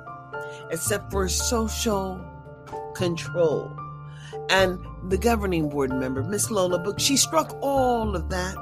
except 0.70 1.10
for 1.10 1.28
social 1.28 2.24
control. 2.94 3.76
And 4.50 4.78
the 5.10 5.18
governing 5.18 5.68
board 5.68 5.92
member, 5.92 6.22
Miss 6.22 6.50
Lola 6.50 6.78
Book, 6.78 6.98
she 7.00 7.16
struck 7.16 7.56
all 7.60 8.14
of 8.14 8.30
that, 8.30 8.56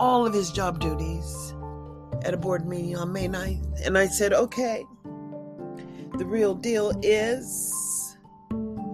all 0.00 0.26
of 0.26 0.34
his 0.34 0.50
job 0.50 0.80
duties 0.80 1.54
at 2.22 2.34
a 2.34 2.36
board 2.36 2.66
meeting 2.66 2.96
on 2.96 3.12
May 3.12 3.28
9th. 3.28 3.86
And 3.86 3.96
I 3.96 4.06
said, 4.06 4.32
okay, 4.32 4.84
the 6.18 6.26
real 6.26 6.54
deal 6.54 6.92
is 7.02 8.16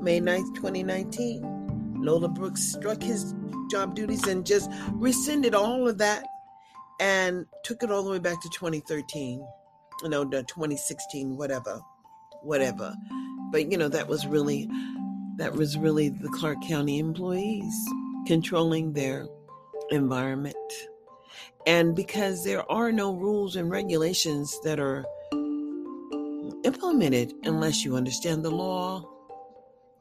May 0.00 0.20
9th, 0.20 0.54
2019. 0.54 2.00
Lola 2.00 2.28
Brooks 2.28 2.62
struck 2.62 3.02
his 3.02 3.34
job 3.70 3.94
duties 3.94 4.26
and 4.26 4.44
just 4.44 4.70
rescinded 4.94 5.54
all 5.54 5.88
of 5.88 5.98
that 5.98 6.26
and 7.00 7.46
took 7.64 7.82
it 7.82 7.90
all 7.90 8.02
the 8.02 8.10
way 8.10 8.18
back 8.18 8.40
to 8.42 8.48
2013. 8.48 9.46
You 10.02 10.08
know, 10.08 10.24
2016, 10.24 11.36
whatever, 11.36 11.80
whatever. 12.42 12.94
But 13.52 13.70
you 13.70 13.78
know, 13.78 13.88
that 13.88 14.08
was 14.08 14.26
really 14.26 14.68
that 15.38 15.54
was 15.54 15.78
really 15.78 16.08
the 16.08 16.28
Clark 16.28 16.58
County 16.66 16.98
employees 16.98 17.74
controlling 18.26 18.92
their 18.92 19.26
environment. 19.90 20.56
And 21.66 21.94
because 21.94 22.44
there 22.44 22.70
are 22.70 22.92
no 22.92 23.14
rules 23.14 23.56
and 23.56 23.70
regulations 23.70 24.58
that 24.64 24.80
are 24.80 25.04
implemented 26.64 27.32
unless 27.44 27.84
you 27.84 27.96
understand 27.96 28.44
the 28.44 28.50
law. 28.50 29.08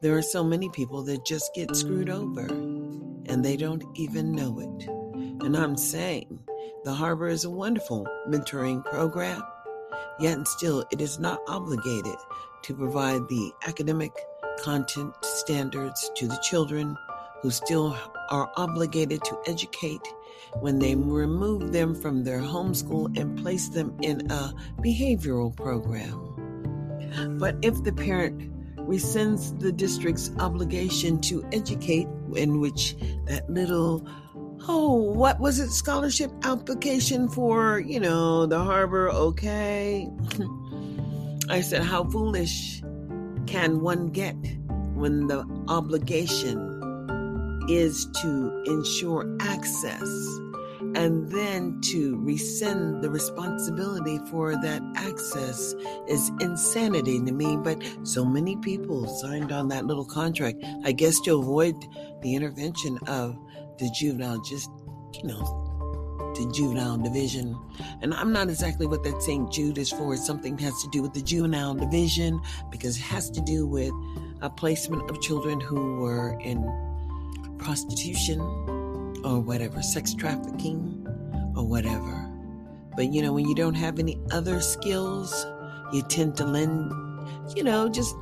There 0.00 0.16
are 0.16 0.22
so 0.22 0.42
many 0.44 0.68
people 0.70 1.02
that 1.04 1.24
just 1.24 1.54
get 1.54 1.74
screwed 1.76 2.08
over 2.10 2.46
and 2.46 3.44
they 3.44 3.56
don't 3.56 3.84
even 3.94 4.32
know 4.32 4.58
it. 4.60 4.88
And 5.44 5.56
I'm 5.56 5.76
saying 5.76 6.40
the 6.84 6.92
Harbor 6.92 7.28
is 7.28 7.44
a 7.44 7.50
wonderful 7.50 8.06
mentoring 8.28 8.84
program, 8.84 9.42
yet 10.20 10.36
and 10.36 10.46
still 10.46 10.84
it 10.90 11.00
is 11.00 11.18
not 11.18 11.40
obligated 11.48 12.16
to 12.62 12.74
provide 12.74 13.28
the 13.28 13.52
academic 13.66 14.12
content 14.60 15.14
standards 15.22 16.10
to 16.16 16.26
the 16.26 16.38
children 16.42 16.96
who 17.42 17.50
still 17.50 17.96
are 18.30 18.50
obligated 18.56 19.22
to 19.24 19.38
educate 19.46 20.00
when 20.60 20.78
they 20.78 20.94
remove 20.94 21.72
them 21.72 21.94
from 21.94 22.24
their 22.24 22.40
homeschool 22.40 23.16
and 23.18 23.38
place 23.38 23.68
them 23.68 23.96
in 24.02 24.30
a 24.30 24.54
behavioral 24.78 25.54
program. 25.56 27.38
But 27.38 27.56
if 27.62 27.82
the 27.82 27.92
parent 27.92 28.50
rescinds 28.76 29.58
the 29.60 29.72
district's 29.72 30.30
obligation 30.38 31.20
to 31.22 31.44
educate, 31.52 32.08
in 32.34 32.60
which 32.60 32.96
that 33.26 33.48
little 33.48 34.06
oh, 34.68 34.94
what 34.94 35.40
was 35.40 35.58
it? 35.58 35.70
Scholarship 35.70 36.30
application 36.44 37.28
for, 37.28 37.80
you 37.80 37.98
know, 37.98 38.46
the 38.46 38.58
harbor. 38.58 39.10
Okay. 39.10 40.08
I 41.48 41.60
said, 41.60 41.82
how 41.82 42.04
foolish 42.04 42.80
can 43.52 43.82
one 43.82 44.06
get 44.06 44.34
when 44.94 45.26
the 45.26 45.44
obligation 45.68 46.56
is 47.68 48.06
to 48.06 48.62
ensure 48.64 49.36
access 49.40 50.08
and 50.94 51.28
then 51.28 51.78
to 51.82 52.18
rescind 52.20 53.04
the 53.04 53.10
responsibility 53.10 54.18
for 54.30 54.56
that 54.56 54.80
access 54.96 55.74
is 56.08 56.30
insanity 56.40 57.22
to 57.22 57.30
me. 57.30 57.58
But 57.58 57.82
so 58.04 58.24
many 58.24 58.56
people 58.56 59.06
signed 59.06 59.52
on 59.52 59.68
that 59.68 59.84
little 59.84 60.06
contract, 60.06 60.64
I 60.84 60.92
guess 60.92 61.20
to 61.20 61.38
avoid 61.38 61.74
the 62.22 62.34
intervention 62.34 62.98
of 63.06 63.38
the 63.78 63.90
juvenile, 63.90 64.40
just, 64.40 64.70
you 65.12 65.28
know, 65.28 65.61
the 66.34 66.50
juvenile 66.52 66.96
division. 66.96 67.58
And 68.00 68.14
I'm 68.14 68.32
not 68.32 68.48
exactly 68.48 68.86
what 68.86 69.02
that 69.04 69.22
St. 69.22 69.50
Jude 69.52 69.78
is 69.78 69.90
for. 69.90 70.14
It's 70.14 70.26
something 70.26 70.56
that 70.56 70.62
has 70.62 70.82
to 70.82 70.88
do 70.90 71.02
with 71.02 71.14
the 71.14 71.22
juvenile 71.22 71.74
division 71.74 72.40
because 72.70 72.96
it 72.96 73.02
has 73.02 73.30
to 73.30 73.40
do 73.40 73.66
with 73.66 73.92
a 74.40 74.50
placement 74.50 75.10
of 75.10 75.20
children 75.20 75.60
who 75.60 76.00
were 76.00 76.38
in 76.40 76.62
prostitution 77.58 78.40
or 79.24 79.40
whatever, 79.40 79.82
sex 79.82 80.14
trafficking 80.14 81.06
or 81.56 81.66
whatever. 81.66 82.28
But 82.96 83.12
you 83.12 83.22
know, 83.22 83.32
when 83.32 83.48
you 83.48 83.54
don't 83.54 83.74
have 83.74 83.98
any 83.98 84.18
other 84.30 84.60
skills, 84.60 85.46
you 85.92 86.02
tend 86.02 86.36
to 86.38 86.44
lend, 86.44 86.92
you 87.56 87.62
know, 87.62 87.88
just 87.88 88.14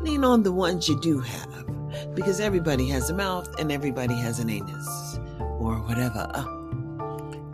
lean 0.00 0.24
on 0.24 0.42
the 0.42 0.52
ones 0.52 0.88
you 0.88 1.00
do 1.00 1.20
have. 1.20 2.14
Because 2.14 2.40
everybody 2.40 2.88
has 2.88 3.10
a 3.10 3.14
mouth 3.14 3.48
and 3.58 3.70
everybody 3.70 4.14
has 4.16 4.38
an 4.40 4.50
anus 4.50 5.18
or 5.60 5.76
whatever. 5.82 6.63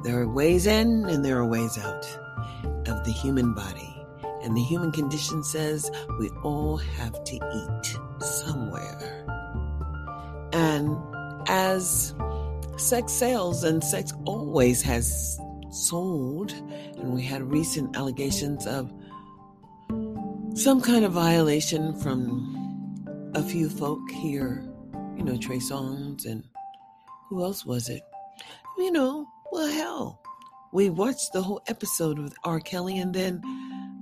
There 0.02 0.20
are 0.20 0.28
ways 0.28 0.66
in 0.66 1.04
and 1.06 1.24
there 1.24 1.38
are 1.38 1.46
ways 1.46 1.78
out 1.78 2.06
of 2.86 3.04
the 3.04 3.12
human 3.12 3.54
body. 3.54 3.94
And 4.42 4.56
the 4.56 4.62
human 4.62 4.92
condition 4.92 5.42
says 5.44 5.90
we 6.18 6.30
all 6.42 6.78
have 6.78 7.22
to 7.24 7.34
eat 7.34 8.24
somewhere. 8.24 9.26
And 10.52 10.96
as 11.48 12.14
sex 12.76 13.12
sells 13.12 13.62
and 13.64 13.84
sex 13.84 14.12
always 14.24 14.80
has 14.82 15.38
sold, 15.70 16.52
and 16.52 17.12
we 17.12 17.22
had 17.22 17.42
recent 17.42 17.96
allegations 17.96 18.66
of 18.66 18.92
some 20.54 20.80
kind 20.80 21.04
of 21.04 21.12
violation 21.12 21.94
from 22.00 23.32
a 23.34 23.42
few 23.42 23.68
folk 23.68 24.10
here, 24.10 24.64
you 25.16 25.22
know, 25.22 25.36
Trey 25.36 25.58
Songz 25.58 26.24
and 26.24 26.42
who 27.28 27.42
else 27.42 27.64
was 27.64 27.88
it? 27.88 28.02
You 28.78 28.90
know, 28.90 29.28
well, 29.50 29.66
hell, 29.66 30.22
we 30.72 30.90
watched 30.90 31.32
the 31.32 31.42
whole 31.42 31.60
episode 31.66 32.18
with 32.18 32.34
R. 32.44 32.60
Kelly 32.60 32.98
and 32.98 33.12
then 33.12 33.42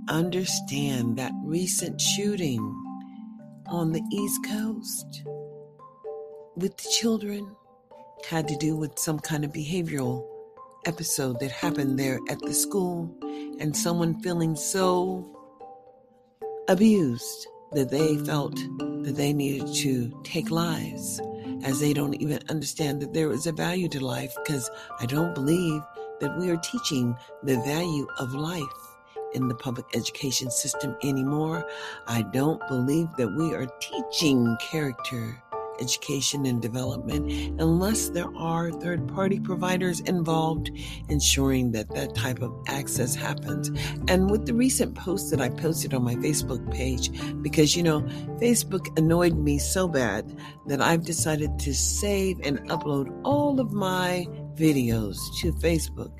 understand 0.08 1.16
that 1.18 1.32
recent 1.42 2.00
shooting 2.00 2.60
on 3.66 3.92
the 3.92 4.02
East 4.12 4.40
Coast 4.46 5.22
with 6.56 6.76
the 6.76 6.90
children 6.90 7.54
had 8.28 8.48
to 8.48 8.56
do 8.56 8.76
with 8.76 8.98
some 8.98 9.18
kind 9.18 9.44
of 9.44 9.52
behavioral 9.52 10.26
episode 10.86 11.38
that 11.40 11.50
happened 11.50 11.98
there 11.98 12.18
at 12.28 12.40
the 12.40 12.52
school 12.52 13.14
and 13.60 13.76
someone 13.76 14.20
feeling 14.20 14.56
so 14.56 15.34
abused 16.68 17.46
that 17.72 17.90
they 17.90 18.16
felt 18.18 18.56
that 19.02 19.14
they 19.16 19.32
needed 19.32 19.72
to 19.74 20.20
take 20.24 20.50
lives 20.50 21.20
as 21.64 21.80
they 21.80 21.92
don't 21.92 22.14
even 22.14 22.40
understand 22.48 23.00
that 23.02 23.12
there 23.12 23.32
is 23.32 23.46
a 23.46 23.52
value 23.52 23.88
to 23.88 24.04
life 24.04 24.34
because 24.44 24.70
I 25.00 25.06
don't 25.06 25.34
believe 25.34 25.82
that 26.20 26.36
we 26.38 26.50
are 26.50 26.56
teaching 26.56 27.16
the 27.42 27.56
value 27.60 28.06
of 28.18 28.34
life 28.34 28.64
in 29.34 29.48
the 29.48 29.54
public 29.54 29.86
education 29.94 30.50
system 30.50 30.96
anymore. 31.02 31.68
I 32.06 32.22
don't 32.22 32.66
believe 32.68 33.08
that 33.18 33.28
we 33.28 33.54
are 33.54 33.66
teaching 33.80 34.56
character 34.60 35.42
education 35.80 36.46
and 36.46 36.60
development 36.60 37.30
unless 37.60 38.10
there 38.10 38.34
are 38.36 38.70
third 38.70 39.06
party 39.08 39.40
providers 39.40 40.00
involved 40.00 40.70
ensuring 41.08 41.72
that 41.72 41.88
that 41.94 42.14
type 42.14 42.42
of 42.42 42.54
access 42.66 43.14
happens. 43.14 43.70
And 44.08 44.30
with 44.30 44.46
the 44.46 44.54
recent 44.54 44.94
post 44.94 45.30
that 45.30 45.40
I 45.40 45.48
posted 45.48 45.94
on 45.94 46.02
my 46.02 46.14
Facebook 46.16 46.70
page, 46.72 47.10
because 47.42 47.76
you 47.76 47.82
know, 47.82 48.00
Facebook 48.40 48.96
annoyed 48.98 49.36
me 49.36 49.58
so 49.58 49.88
bad 49.88 50.36
that 50.66 50.80
I've 50.80 51.04
decided 51.04 51.58
to 51.60 51.74
save 51.74 52.38
and 52.42 52.58
upload 52.68 53.18
all 53.24 53.60
of 53.60 53.72
my 53.72 54.26
videos 54.54 55.18
to 55.40 55.52
Facebook 55.52 56.12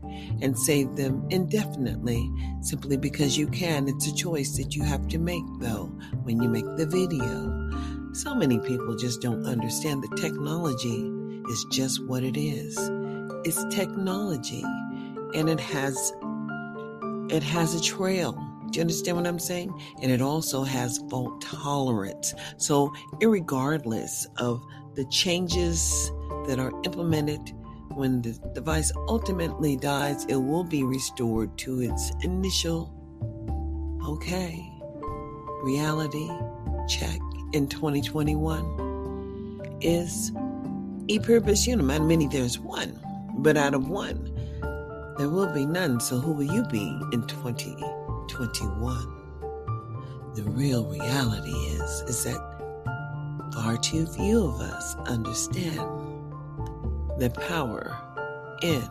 and 0.43 0.57
save 0.57 0.95
them 0.97 1.27
indefinitely 1.31 2.31
simply 2.61 2.97
because 2.97 3.37
you 3.37 3.49
can. 3.49 3.89
It's 3.89 4.07
a 4.07 4.15
choice 4.15 4.57
that 4.57 4.77
you 4.77 4.83
have 4.85 5.09
to 5.09 5.19
make 5.19 5.45
though 5.59 5.87
when 6.23 6.41
you 6.43 6.49
make 6.49 6.67
the 6.77 6.87
video. 6.87 7.98
So 8.13 8.35
many 8.35 8.59
people 8.59 8.97
just 8.97 9.21
don't 9.21 9.45
understand 9.45 10.03
that 10.03 10.17
technology 10.17 11.13
is 11.49 11.67
just 11.71 12.05
what 12.07 12.23
it 12.23 12.39
is. 12.39 12.77
It's 13.45 13.65
technology 13.75 14.65
and 15.35 15.49
it 15.49 15.61
has 15.61 16.13
it 17.31 17.43
has 17.43 17.75
a 17.75 17.83
trail. 17.83 18.33
Do 18.71 18.79
you 18.79 18.81
understand 18.81 19.19
what 19.19 19.27
I'm 19.27 19.39
saying? 19.39 19.79
And 20.03 20.11
it 20.11 20.23
also 20.23 20.63
has 20.63 20.99
fault 21.11 21.41
tolerance. 21.43 22.35
So, 22.57 22.93
regardless 23.23 24.27
of 24.39 24.65
the 24.95 25.05
changes 25.07 26.11
that 26.47 26.59
are 26.59 26.73
implemented 26.85 27.53
when 27.91 28.23
the 28.23 28.33
device 28.55 28.91
ultimately 29.09 29.77
dies, 29.77 30.25
it 30.27 30.37
will 30.37 30.65
be 30.65 30.83
restored 30.83 31.57
to 31.59 31.81
its 31.81 32.13
initial 32.23 32.95
okay 34.07 34.65
reality 35.63 36.31
check 36.89 37.21
in 37.53 37.69
2021 37.69 39.79
is 39.81 40.33
e 41.09 41.19
pluribus 41.19 41.67
unum. 41.67 41.91
And 41.91 42.07
many 42.09 42.27
there's 42.27 42.59
one, 42.59 42.99
but 43.39 43.57
out 43.57 43.73
of 43.75 43.89
one, 43.89 44.31
there 45.19 45.29
will 45.29 45.53
be 45.53 45.67
none. 45.67 46.01
So 46.01 46.19
who 46.19 46.33
will 46.33 46.53
you 46.53 46.65
be 46.65 46.89
in 47.13 47.27
2021? 47.27 49.15
The 50.35 50.43
real 50.45 50.85
reality 50.87 51.51
is, 51.51 52.03
is 52.03 52.25
that 52.25 52.39
far 53.55 53.79
too 53.79 54.07
few 54.07 54.45
of 54.45 54.61
us 54.61 54.95
understand 55.07 55.81
the 57.19 57.31
power 57.49 57.97
in 58.63 58.83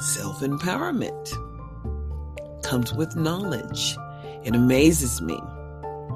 self 0.00 0.40
empowerment 0.40 1.32
comes 2.62 2.94
with 2.94 3.16
knowledge. 3.16 3.96
It 4.44 4.54
amazes 4.54 5.20
me 5.20 5.40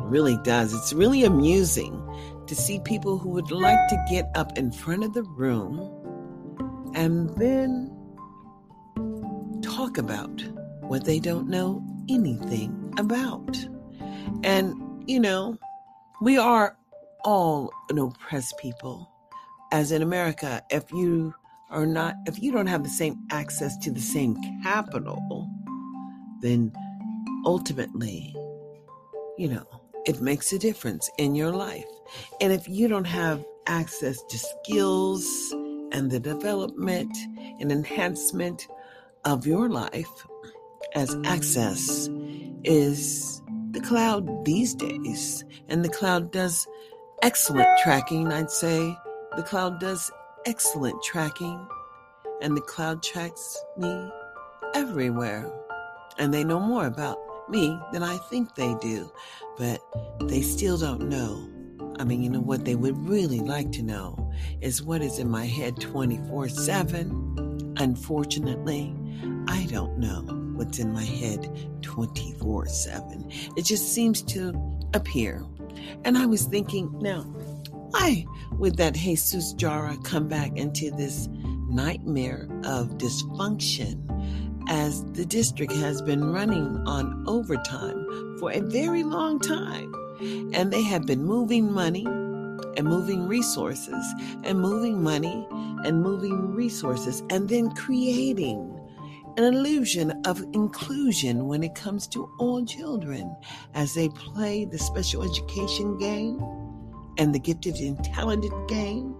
really 0.04 0.38
does. 0.44 0.74
It's 0.74 0.92
really 0.92 1.24
amusing 1.24 1.98
to 2.46 2.54
see 2.54 2.80
people 2.80 3.18
who 3.18 3.30
would 3.30 3.50
like 3.50 3.88
to 3.88 4.06
get 4.10 4.30
up 4.34 4.58
in 4.58 4.72
front 4.72 5.04
of 5.04 5.14
the 5.14 5.22
room 5.22 5.80
and 6.94 7.30
then 7.36 7.90
talk 9.62 9.98
about 9.98 10.42
what 10.82 11.04
they 11.04 11.18
don't 11.18 11.48
know 11.48 11.82
anything 12.08 12.92
about. 12.98 13.56
And, 14.44 14.74
you 15.08 15.20
know, 15.20 15.56
we 16.20 16.36
are 16.36 16.76
all 17.24 17.72
an 17.88 17.98
oppressed 17.98 18.58
people. 18.58 19.08
As 19.70 19.90
in 19.92 20.02
America, 20.02 20.62
if 20.70 20.90
you 20.92 21.34
are 21.70 21.86
not, 21.86 22.14
if 22.26 22.42
you 22.42 22.52
don't 22.52 22.66
have 22.66 22.82
the 22.82 22.90
same 22.90 23.18
access 23.30 23.76
to 23.78 23.90
the 23.90 24.00
same 24.00 24.36
capital, 24.62 25.48
then 26.40 26.72
ultimately, 27.46 28.36
you 29.38 29.48
know, 29.48 29.64
it 30.06 30.20
makes 30.20 30.52
a 30.52 30.58
difference 30.58 31.10
in 31.18 31.34
your 31.34 31.52
life. 31.52 31.86
And 32.40 32.52
if 32.52 32.68
you 32.68 32.88
don't 32.88 33.06
have 33.06 33.44
access 33.66 34.22
to 34.22 34.38
skills 34.38 35.54
and 35.92 36.10
the 36.10 36.20
development 36.20 37.16
and 37.60 37.70
enhancement 37.70 38.66
of 39.24 39.46
your 39.46 39.68
life, 39.68 40.26
as 40.94 41.16
access 41.24 42.08
is 42.64 43.40
the 43.70 43.80
cloud 43.80 44.44
these 44.44 44.74
days, 44.74 45.44
and 45.68 45.84
the 45.84 45.88
cloud 45.88 46.32
does 46.32 46.66
excellent 47.22 47.68
tracking, 47.82 48.32
I'd 48.32 48.50
say. 48.50 48.96
The 49.36 49.42
cloud 49.42 49.80
does 49.80 50.10
excellent 50.44 51.02
tracking, 51.02 51.66
and 52.42 52.56
the 52.56 52.60
cloud 52.60 53.02
tracks 53.02 53.56
me 53.78 54.10
everywhere. 54.74 55.50
And 56.18 56.34
they 56.34 56.44
know 56.44 56.60
more 56.60 56.86
about 56.86 57.18
me 57.52 57.78
than 57.92 58.02
I 58.02 58.16
think 58.16 58.54
they 58.56 58.74
do, 58.80 59.12
but 59.56 59.80
they 60.22 60.40
still 60.40 60.78
don't 60.78 61.08
know. 61.08 61.48
I 62.00 62.04
mean, 62.04 62.22
you 62.22 62.30
know, 62.30 62.40
what 62.40 62.64
they 62.64 62.74
would 62.74 62.96
really 63.06 63.40
like 63.40 63.70
to 63.72 63.82
know 63.82 64.32
is 64.60 64.82
what 64.82 65.02
is 65.02 65.18
in 65.18 65.30
my 65.30 65.44
head 65.44 65.80
24 65.80 66.48
7. 66.48 67.74
Unfortunately, 67.76 68.94
I 69.46 69.66
don't 69.70 69.98
know 69.98 70.22
what's 70.56 70.78
in 70.78 70.92
my 70.92 71.04
head 71.04 71.70
24 71.82 72.66
7. 72.66 73.30
It 73.56 73.64
just 73.64 73.94
seems 73.94 74.22
to 74.22 74.52
appear. 74.94 75.44
And 76.04 76.16
I 76.16 76.26
was 76.26 76.46
thinking, 76.46 76.90
now, 77.00 77.22
why 77.90 78.24
would 78.52 78.78
that 78.78 78.94
Jesus 78.94 79.52
Jara 79.52 79.96
come 80.02 80.26
back 80.26 80.56
into 80.56 80.90
this 80.90 81.28
nightmare 81.68 82.48
of 82.64 82.96
dysfunction 82.98 84.12
as 84.68 85.05
the 85.12 85.25
district 85.25 85.72
has 85.72 86.03
been 86.03 86.33
running 86.33 86.83
on 86.87 87.25
overtime 87.27 88.37
for 88.38 88.53
a 88.53 88.61
very 88.61 89.03
long 89.03 89.38
time? 89.38 89.94
And 90.55 90.72
they 90.72 90.83
have 90.83 91.07
been 91.07 91.25
moving 91.25 91.72
money 91.72 92.05
and 92.77 92.85
moving 92.85 93.27
resources 93.27 94.05
and 94.44 94.61
moving 94.61 95.03
money 95.03 95.46
and 95.85 96.03
moving 96.03 96.55
resources 96.55 97.22
and 97.31 97.48
then 97.48 97.70
creating 97.75 98.68
an 99.37 99.44
illusion 99.44 100.11
of 100.27 100.42
inclusion 100.53 101.46
when 101.46 101.62
it 101.62 101.75
comes 101.75 102.07
to 102.07 102.31
all 102.38 102.64
children 102.64 103.35
as 103.75 103.94
they 103.94 104.09
play 104.11 104.64
the 104.64 104.79
special 104.79 105.22
education 105.22 105.96
game 105.98 106.42
and 107.18 107.35
the 107.35 107.38
gifted 107.38 107.77
and 107.77 108.03
talented 108.05 108.53
game, 108.68 109.14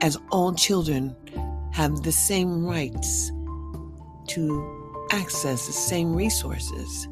as 0.00 0.16
all 0.30 0.54
children 0.54 1.16
have 1.72 2.02
the 2.02 2.12
same 2.12 2.64
rights 2.64 3.32
to 4.30 5.08
access 5.12 5.66
the 5.66 5.72
same 5.72 6.14
resources. 6.14 7.08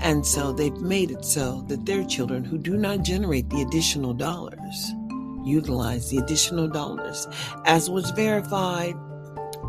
And 0.00 0.24
so 0.24 0.52
they've 0.52 0.80
made 0.80 1.10
it 1.10 1.24
so 1.24 1.62
that 1.62 1.84
their 1.84 2.04
children 2.04 2.44
who 2.44 2.58
do 2.58 2.76
not 2.76 3.02
generate 3.02 3.50
the 3.50 3.62
additional 3.62 4.14
dollars 4.14 4.92
utilize 5.44 6.10
the 6.10 6.18
additional 6.18 6.68
dollars, 6.68 7.26
as 7.64 7.90
was 7.90 8.10
verified 8.12 8.94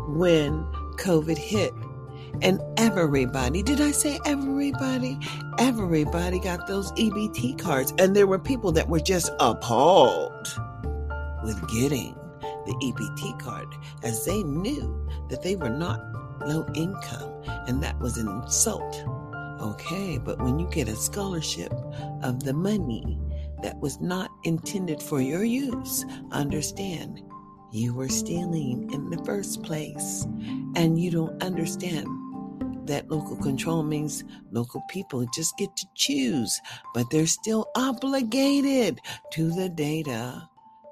when 0.08 0.64
COVID 0.96 1.38
hit. 1.38 1.72
And 2.42 2.60
everybody, 2.76 3.62
did 3.62 3.80
I 3.80 3.90
say 3.90 4.20
everybody? 4.24 5.18
Everybody 5.58 6.38
got 6.38 6.66
those 6.66 6.92
EBT 6.92 7.58
cards. 7.58 7.92
And 7.98 8.14
there 8.14 8.26
were 8.26 8.38
people 8.38 8.72
that 8.72 8.88
were 8.88 9.00
just 9.00 9.32
appalled 9.40 10.48
with 11.42 11.68
getting 11.68 12.14
the 12.66 12.72
EBT 12.82 13.40
card 13.40 13.68
as 14.02 14.24
they 14.24 14.42
knew 14.42 15.08
that 15.28 15.42
they 15.42 15.56
were 15.56 15.70
not 15.70 16.09
low 16.40 16.66
income 16.74 17.42
and 17.66 17.82
that 17.82 17.98
was 17.98 18.16
an 18.16 18.28
insult. 18.28 19.04
Okay, 19.60 20.18
but 20.18 20.40
when 20.40 20.58
you 20.58 20.66
get 20.70 20.88
a 20.88 20.96
scholarship 20.96 21.72
of 22.22 22.42
the 22.42 22.54
money 22.54 23.18
that 23.62 23.78
was 23.78 24.00
not 24.00 24.30
intended 24.44 25.02
for 25.02 25.20
your 25.20 25.44
use, 25.44 26.04
understand 26.32 27.22
you 27.72 27.94
were 27.94 28.08
stealing 28.08 28.90
in 28.92 29.10
the 29.10 29.22
first 29.24 29.62
place 29.62 30.26
and 30.76 30.98
you 30.98 31.10
don't 31.10 31.42
understand 31.42 32.08
that 32.86 33.10
local 33.10 33.36
control 33.36 33.82
means 33.82 34.24
local 34.50 34.82
people 34.88 35.24
just 35.34 35.56
get 35.58 35.76
to 35.76 35.86
choose, 35.94 36.60
but 36.94 37.08
they're 37.10 37.26
still 37.26 37.68
obligated 37.76 39.00
to 39.30 39.50
the 39.52 39.68
data 39.68 40.48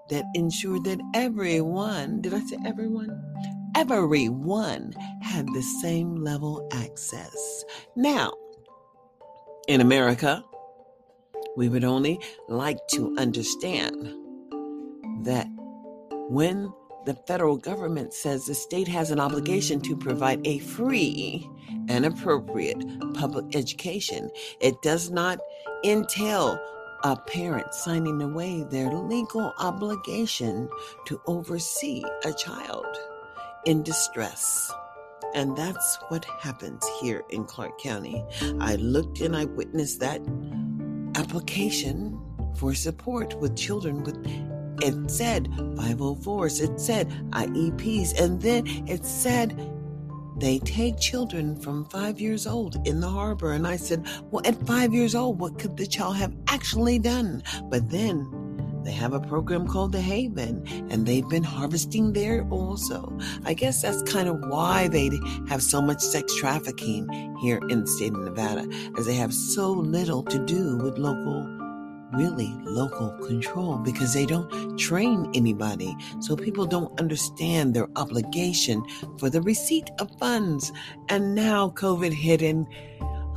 that 0.08 0.24
ensure 0.34 0.80
that 0.80 1.00
everyone, 1.14 2.20
did 2.20 2.34
I 2.34 2.40
say 2.40 2.58
everyone? 2.64 3.57
Everyone 3.74 4.92
had 5.22 5.46
the 5.48 5.62
same 5.82 6.16
level 6.16 6.68
access. 6.72 7.64
Now, 7.96 8.32
in 9.68 9.80
America, 9.80 10.42
we 11.56 11.68
would 11.68 11.84
only 11.84 12.20
like 12.48 12.78
to 12.92 13.14
understand 13.18 14.14
that 15.24 15.46
when 16.28 16.72
the 17.04 17.14
federal 17.26 17.56
government 17.56 18.12
says 18.12 18.46
the 18.46 18.54
state 18.54 18.88
has 18.88 19.10
an 19.10 19.20
obligation 19.20 19.80
to 19.80 19.96
provide 19.96 20.46
a 20.46 20.58
free 20.58 21.48
and 21.88 22.04
appropriate 22.04 22.82
public 23.14 23.56
education, 23.56 24.30
it 24.60 24.80
does 24.82 25.10
not 25.10 25.38
entail 25.84 26.58
a 27.04 27.16
parent 27.16 27.72
signing 27.72 28.20
away 28.22 28.64
their 28.70 28.92
legal 28.92 29.54
obligation 29.58 30.68
to 31.06 31.20
oversee 31.26 32.02
a 32.24 32.32
child 32.32 32.86
in 33.64 33.82
distress. 33.82 34.72
And 35.34 35.56
that's 35.56 35.98
what 36.08 36.24
happens 36.40 36.84
here 37.00 37.22
in 37.30 37.44
Clark 37.44 37.78
County. 37.80 38.24
I 38.60 38.76
looked 38.76 39.20
and 39.20 39.36
I 39.36 39.44
witnessed 39.44 40.00
that 40.00 40.20
application 41.14 42.18
for 42.56 42.74
support 42.74 43.38
with 43.38 43.56
children 43.56 44.02
with 44.02 44.16
it 44.80 45.10
said 45.10 45.48
504s, 45.50 46.62
it 46.62 46.80
said 46.80 47.08
IEPs, 47.30 48.20
and 48.20 48.40
then 48.40 48.64
it 48.86 49.04
said 49.04 49.58
they 50.36 50.60
take 50.60 51.00
children 51.00 51.60
from 51.60 51.84
five 51.86 52.20
years 52.20 52.46
old 52.46 52.86
in 52.86 53.00
the 53.00 53.08
harbor. 53.08 53.52
And 53.52 53.66
I 53.66 53.76
said, 53.76 54.06
Well, 54.30 54.46
at 54.46 54.54
five 54.66 54.94
years 54.94 55.16
old, 55.16 55.40
what 55.40 55.58
could 55.58 55.76
the 55.76 55.86
child 55.86 56.16
have 56.16 56.36
actually 56.46 57.00
done? 57.00 57.42
But 57.64 57.90
then 57.90 58.47
they 58.84 58.92
have 58.92 59.12
a 59.12 59.20
program 59.20 59.66
called 59.66 59.92
The 59.92 60.00
Haven, 60.00 60.64
and 60.90 61.06
they've 61.06 61.28
been 61.28 61.42
harvesting 61.42 62.12
there 62.12 62.46
also. 62.50 63.16
I 63.44 63.54
guess 63.54 63.82
that's 63.82 64.02
kind 64.02 64.28
of 64.28 64.38
why 64.48 64.88
they 64.88 65.10
have 65.48 65.62
so 65.62 65.80
much 65.82 66.00
sex 66.00 66.34
trafficking 66.36 67.08
here 67.40 67.60
in 67.68 67.82
the 67.82 67.86
state 67.86 68.12
of 68.12 68.20
Nevada, 68.20 68.68
as 68.98 69.06
they 69.06 69.14
have 69.14 69.34
so 69.34 69.70
little 69.70 70.22
to 70.24 70.44
do 70.46 70.78
with 70.78 70.98
local 70.98 71.58
really 72.12 72.50
local 72.62 73.10
control 73.26 73.76
because 73.78 74.14
they 74.14 74.24
don't 74.24 74.78
train 74.78 75.30
anybody. 75.34 75.94
So 76.20 76.36
people 76.36 76.66
don't 76.66 76.98
understand 76.98 77.74
their 77.74 77.88
obligation 77.96 78.82
for 79.18 79.28
the 79.28 79.42
receipt 79.42 79.90
of 79.98 80.10
funds. 80.18 80.72
And 81.08 81.34
now 81.34 81.70
COVID 81.70 82.12
hit 82.12 82.42
and 82.42 82.66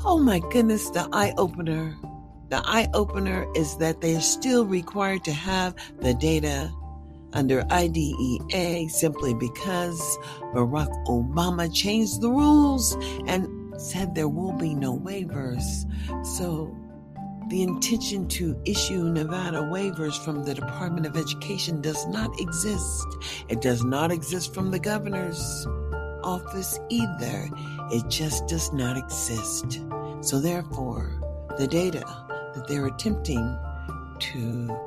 oh 0.05 0.17
my 0.17 0.39
goodness, 0.51 0.89
the 0.89 1.07
eye 1.11 1.33
opener. 1.37 1.97
The 2.51 2.61
eye 2.65 2.89
opener 2.93 3.47
is 3.55 3.77
that 3.77 4.01
they're 4.01 4.19
still 4.19 4.65
required 4.65 5.23
to 5.23 5.31
have 5.31 5.73
the 6.01 6.13
data 6.13 6.69
under 7.31 7.63
IDEA 7.71 8.89
simply 8.89 9.33
because 9.33 10.17
Barack 10.53 10.91
Obama 11.07 11.73
changed 11.73 12.19
the 12.19 12.29
rules 12.29 12.97
and 13.25 13.47
said 13.79 14.13
there 14.13 14.27
will 14.27 14.51
be 14.51 14.75
no 14.75 14.99
waivers. 14.99 15.63
So 16.25 16.75
the 17.47 17.63
intention 17.63 18.27
to 18.27 18.61
issue 18.65 19.03
Nevada 19.05 19.59
waivers 19.59 20.21
from 20.25 20.43
the 20.43 20.53
Department 20.53 21.05
of 21.05 21.15
Education 21.15 21.79
does 21.81 22.05
not 22.07 22.37
exist. 22.37 23.07
It 23.47 23.61
does 23.61 23.85
not 23.85 24.11
exist 24.11 24.53
from 24.53 24.71
the 24.71 24.79
governor's 24.79 25.65
office 26.21 26.77
either. 26.89 27.49
It 27.91 28.09
just 28.09 28.47
does 28.47 28.73
not 28.73 28.97
exist. 28.97 29.79
So, 30.19 30.39
therefore, 30.39 31.17
the 31.57 31.67
data 31.67 32.05
that 32.53 32.67
they're 32.67 32.87
attempting 32.87 33.57
to 34.19 34.77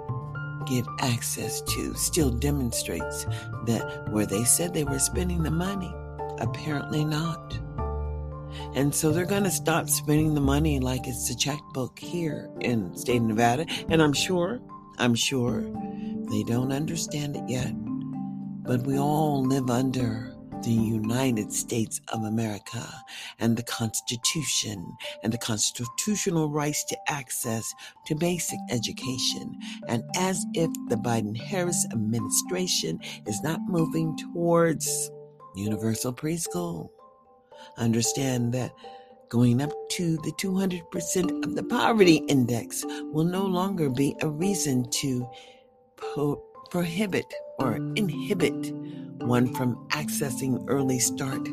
get 0.66 0.84
access 1.00 1.60
to 1.62 1.94
still 1.94 2.30
demonstrates 2.30 3.24
that 3.66 4.08
where 4.10 4.26
they 4.26 4.44
said 4.44 4.72
they 4.72 4.84
were 4.84 4.98
spending 4.98 5.42
the 5.42 5.50
money, 5.50 5.92
apparently 6.38 7.04
not. 7.04 7.58
And 8.74 8.94
so 8.94 9.10
they're 9.10 9.26
going 9.26 9.44
to 9.44 9.50
stop 9.50 9.88
spending 9.88 10.34
the 10.34 10.40
money 10.40 10.80
like 10.80 11.06
it's 11.06 11.30
a 11.30 11.36
checkbook 11.36 11.98
here 11.98 12.50
in 12.60 12.96
state 12.96 13.16
of 13.16 13.24
Nevada. 13.24 13.66
And 13.88 14.02
I'm 14.02 14.12
sure, 14.12 14.60
I'm 14.98 15.14
sure 15.14 15.62
they 16.30 16.42
don't 16.44 16.72
understand 16.72 17.36
it 17.36 17.48
yet. 17.48 17.72
But 18.64 18.82
we 18.82 18.98
all 18.98 19.44
live 19.44 19.70
under 19.70 20.33
the 20.64 20.72
United 20.72 21.52
States 21.52 22.00
of 22.12 22.24
America 22.24 22.84
and 23.40 23.56
the 23.56 23.64
Constitution 23.64 24.86
and 25.22 25.32
the 25.32 25.38
constitutional 25.38 26.50
rights 26.50 26.84
to 26.86 26.98
access 27.08 27.64
to 28.06 28.16
basic 28.16 28.58
education. 28.70 29.54
And 29.88 30.04
as 30.16 30.44
if 30.54 30.70
the 30.88 30.96
Biden 30.96 31.36
Harris 31.36 31.86
administration 31.92 33.00
is 33.26 33.42
not 33.42 33.60
moving 33.68 34.16
towards 34.18 35.10
universal 35.56 36.14
preschool 36.14 36.88
Understand 37.78 38.54
that 38.54 38.72
going 39.30 39.62
up 39.62 39.72
to 39.92 40.16
the 40.18 40.32
200% 40.32 41.44
of 41.44 41.56
the 41.56 41.64
poverty 41.64 42.16
index 42.28 42.84
will 43.12 43.24
no 43.24 43.46
longer 43.46 43.90
be 43.90 44.16
a 44.22 44.30
reason 44.30 44.88
to 44.92 45.28
po- 45.96 46.42
prohibit 46.70 47.26
or 47.58 47.76
inhibit 47.96 48.72
one 49.26 49.52
from 49.54 49.76
accessing 49.88 50.64
early 50.68 50.98
start. 50.98 51.48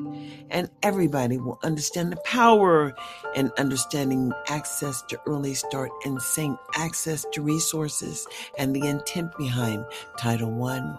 And 0.50 0.70
everybody 0.84 1.38
will 1.38 1.60
understand 1.64 2.12
the 2.12 2.18
power 2.26 2.94
in 3.36 3.52
understanding 3.58 4.32
access 4.48 5.02
to 5.04 5.20
early 5.28 5.54
start 5.54 5.92
and 6.06 6.22
saying 6.22 6.58
access 6.76 7.26
to 7.34 7.42
resources 7.42 8.28
and 8.58 8.76
the 8.76 8.88
intent 8.88 9.38
behind 9.38 9.86
Title 10.18 10.64
I 10.64 10.96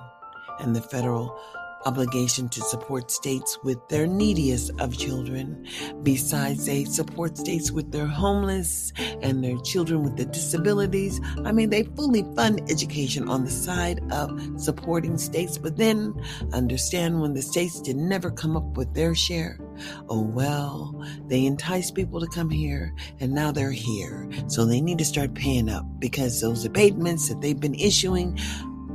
and 0.60 0.74
the 0.74 0.82
federal 0.82 1.38
obligation 1.86 2.48
to 2.50 2.60
support 2.62 3.10
states 3.10 3.58
with 3.62 3.78
their 3.88 4.06
neediest 4.06 4.70
of 4.80 4.96
children. 4.96 5.66
Besides, 6.02 6.66
they 6.66 6.84
support 6.84 7.36
states 7.36 7.70
with 7.70 7.92
their 7.92 8.06
homeless 8.06 8.92
and 9.22 9.42
their 9.42 9.58
children 9.58 10.02
with 10.02 10.16
the 10.16 10.26
disabilities. 10.26 11.20
I 11.44 11.52
mean, 11.52 11.70
they 11.70 11.84
fully 11.84 12.24
fund 12.34 12.62
education 12.70 13.28
on 13.28 13.44
the 13.44 13.50
side 13.50 14.00
of 14.12 14.40
supporting 14.60 15.18
states, 15.18 15.58
but 15.58 15.76
then 15.76 16.14
understand 16.52 17.20
when 17.20 17.34
the 17.34 17.42
states 17.42 17.80
did 17.80 17.96
never 17.96 18.30
come 18.30 18.56
up 18.56 18.76
with 18.76 18.94
their 18.94 19.14
share 19.14 19.58
Oh, 20.08 20.22
well, 20.22 21.02
they 21.26 21.44
entice 21.44 21.90
people 21.90 22.20
to 22.20 22.26
come 22.26 22.50
here 22.50 22.94
and 23.20 23.32
now 23.32 23.52
they're 23.52 23.70
here. 23.70 24.28
So 24.48 24.64
they 24.64 24.80
need 24.80 24.98
to 24.98 25.04
start 25.04 25.34
paying 25.34 25.68
up 25.68 25.84
because 25.98 26.40
those 26.40 26.64
abatements 26.64 27.28
that 27.28 27.40
they've 27.40 27.58
been 27.58 27.74
issuing 27.74 28.38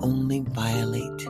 only 0.01 0.41
violate 0.41 1.27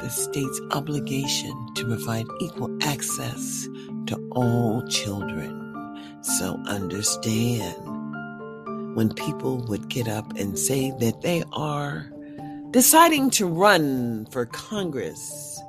the 0.00 0.10
state's 0.10 0.60
obligation 0.72 1.74
to 1.74 1.84
provide 1.86 2.26
equal 2.40 2.76
access 2.82 3.68
to 4.06 4.16
all 4.32 4.86
children. 4.88 5.64
So 6.22 6.60
understand 6.66 7.76
when 8.94 9.12
people 9.14 9.58
would 9.68 9.88
get 9.88 10.08
up 10.08 10.36
and 10.36 10.58
say 10.58 10.92
that 10.98 11.22
they 11.22 11.44
are 11.52 12.10
deciding 12.70 13.30
to 13.30 13.46
run 13.46 14.26
for 14.26 14.46
Congress 14.46 15.60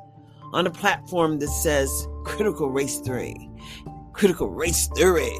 on 0.54 0.66
a 0.68 0.72
platform 0.72 1.40
that 1.40 1.50
says 1.50 2.08
critical 2.26 2.70
race 2.70 3.00
theory, 3.00 3.50
critical 4.14 4.50
race 4.50 4.88
theory, 4.96 5.38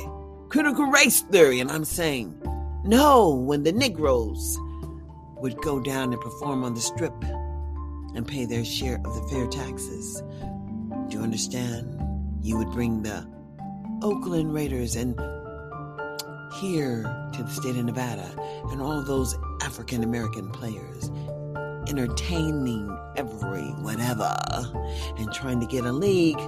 critical 0.50 0.86
race 0.86 1.22
theory. 1.22 1.60
And 1.60 1.72
I'm 1.72 1.86
saying, 1.86 2.40
no, 2.86 3.30
when 3.34 3.64
the 3.64 3.72
Negroes 3.72 4.58
would 5.38 5.58
go 5.62 5.80
down 5.80 6.14
and 6.14 6.22
perform 6.22 6.64
on 6.64 6.74
the 6.74 6.82
strip 6.82 7.14
and 8.16 8.28
pay 8.28 8.46
their 8.46 8.66
share 8.66 9.00
of 9.06 9.16
the 9.16 9.28
fair 9.30 9.48
taxes. 9.48 10.22
Do 11.10 11.18
you 11.18 11.24
understand? 11.24 12.00
You 12.42 12.58
would 12.58 12.72
bring 12.72 13.04
the 13.04 13.28
Oakland 14.02 14.54
Raiders 14.54 14.96
and 14.96 15.20
here 16.56 17.04
to 17.34 17.44
the 17.44 17.50
state 17.50 17.76
of 17.76 17.86
Nevada 17.86 18.34
and 18.72 18.82
all 18.82 19.04
those 19.04 19.36
African 19.62 20.04
American 20.04 20.50
players 20.50 21.10
entertaining 21.88 22.96
every 23.16 23.68
whatever 23.82 24.36
and 25.18 25.32
trying 25.34 25.60
to 25.60 25.66
get 25.66 25.86
a 25.86 25.92
league 25.92 26.40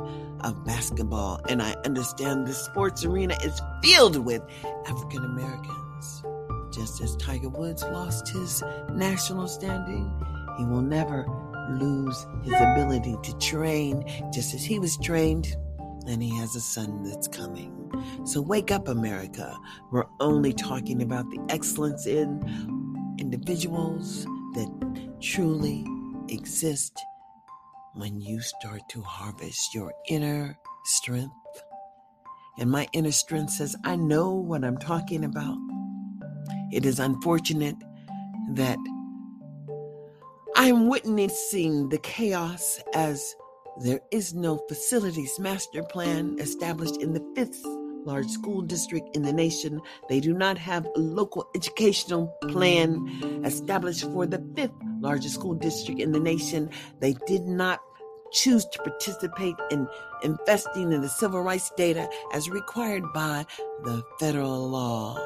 of 0.41 0.63
basketball. 0.65 1.39
And 1.49 1.61
I 1.61 1.73
understand 1.85 2.47
the 2.47 2.53
sports 2.53 3.03
arena 3.03 3.35
is 3.43 3.59
filled 3.83 4.17
with 4.17 4.41
African 4.87 5.25
Americans. 5.25 6.23
Just 6.71 7.01
as 7.01 7.15
Tiger 7.17 7.49
Woods 7.49 7.83
lost 7.83 8.29
his 8.29 8.63
national 8.91 9.47
standing, 9.47 10.11
he 10.57 10.65
will 10.65 10.81
never 10.81 11.25
lose 11.69 12.25
his 12.43 12.53
ability 12.53 13.15
to 13.23 13.37
train 13.37 14.03
just 14.33 14.53
as 14.53 14.63
he 14.63 14.79
was 14.79 14.97
trained. 14.97 15.55
And 16.07 16.21
he 16.21 16.35
has 16.37 16.55
a 16.55 16.61
son 16.61 17.03
that's 17.03 17.27
coming. 17.27 17.77
So 18.25 18.41
wake 18.41 18.71
up, 18.71 18.87
America. 18.87 19.55
We're 19.91 20.07
only 20.19 20.53
talking 20.53 21.01
about 21.01 21.29
the 21.29 21.39
excellence 21.49 22.07
in 22.07 23.15
individuals 23.19 24.25
that 24.53 25.17
truly 25.21 25.85
exist 26.29 26.99
when 27.93 28.21
you 28.21 28.41
start 28.41 28.81
to 28.89 29.01
harvest 29.01 29.75
your 29.75 29.93
inner 30.07 30.57
strength. 30.85 31.33
And 32.57 32.71
my 32.71 32.87
inner 32.93 33.11
strength 33.11 33.51
says, 33.53 33.75
I 33.83 33.95
know 33.95 34.33
what 34.33 34.63
I'm 34.63 34.77
talking 34.77 35.23
about. 35.23 35.57
It 36.71 36.85
is 36.85 36.99
unfortunate 36.99 37.75
that 38.53 38.77
I'm 40.55 40.87
witnessing 40.87 41.89
the 41.89 41.97
chaos 41.99 42.79
as 42.93 43.35
there 43.79 44.01
is 44.11 44.33
no 44.33 44.57
facilities 44.67 45.39
master 45.39 45.81
plan 45.81 46.37
established 46.39 46.97
in 46.97 47.13
the 47.13 47.25
fifth 47.35 47.63
large 48.03 48.27
school 48.27 48.61
district 48.61 49.15
in 49.15 49.21
the 49.21 49.31
nation. 49.31 49.81
They 50.09 50.19
do 50.19 50.33
not 50.33 50.57
have 50.57 50.85
a 50.85 50.99
local 50.99 51.49
educational 51.55 52.27
plan 52.49 53.41
established 53.45 54.03
for 54.11 54.25
the 54.25 54.43
fifth 54.55 54.73
largest 54.99 55.35
school 55.35 55.53
district 55.53 56.01
in 56.01 56.11
the 56.11 56.19
nation. 56.19 56.69
They 56.99 57.13
did 57.27 57.43
not 57.43 57.79
choose 58.31 58.65
to 58.65 58.79
participate 58.79 59.55
in 59.71 59.87
investing 60.23 60.91
in 60.91 61.01
the 61.01 61.09
civil 61.09 61.41
rights 61.41 61.71
data 61.77 62.09
as 62.33 62.49
required 62.49 63.03
by 63.13 63.45
the 63.83 64.03
federal 64.19 64.69
law 64.69 65.17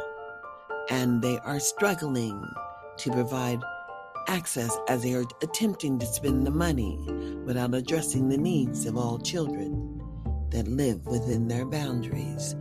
and 0.90 1.22
they 1.22 1.40
are 1.40 1.60
struggling 1.60 2.44
to 2.98 3.12
provide 3.12 3.60
access 4.28 4.78
as 4.88 5.04
they 5.04 5.14
are 5.14 5.26
attempting 5.42 6.00
to 6.00 6.06
spend 6.06 6.46
the 6.46 6.52
money 6.52 6.98
without 7.46 7.74
addressing 7.74 8.30
the 8.30 8.38
needs 8.38 8.86
of 8.86 8.98
all 8.98 9.20
children 9.20 9.96
that 10.52 10.68
live 10.68 11.06
within 11.06 11.48
their 11.48 11.66
boundaries. 11.66 12.56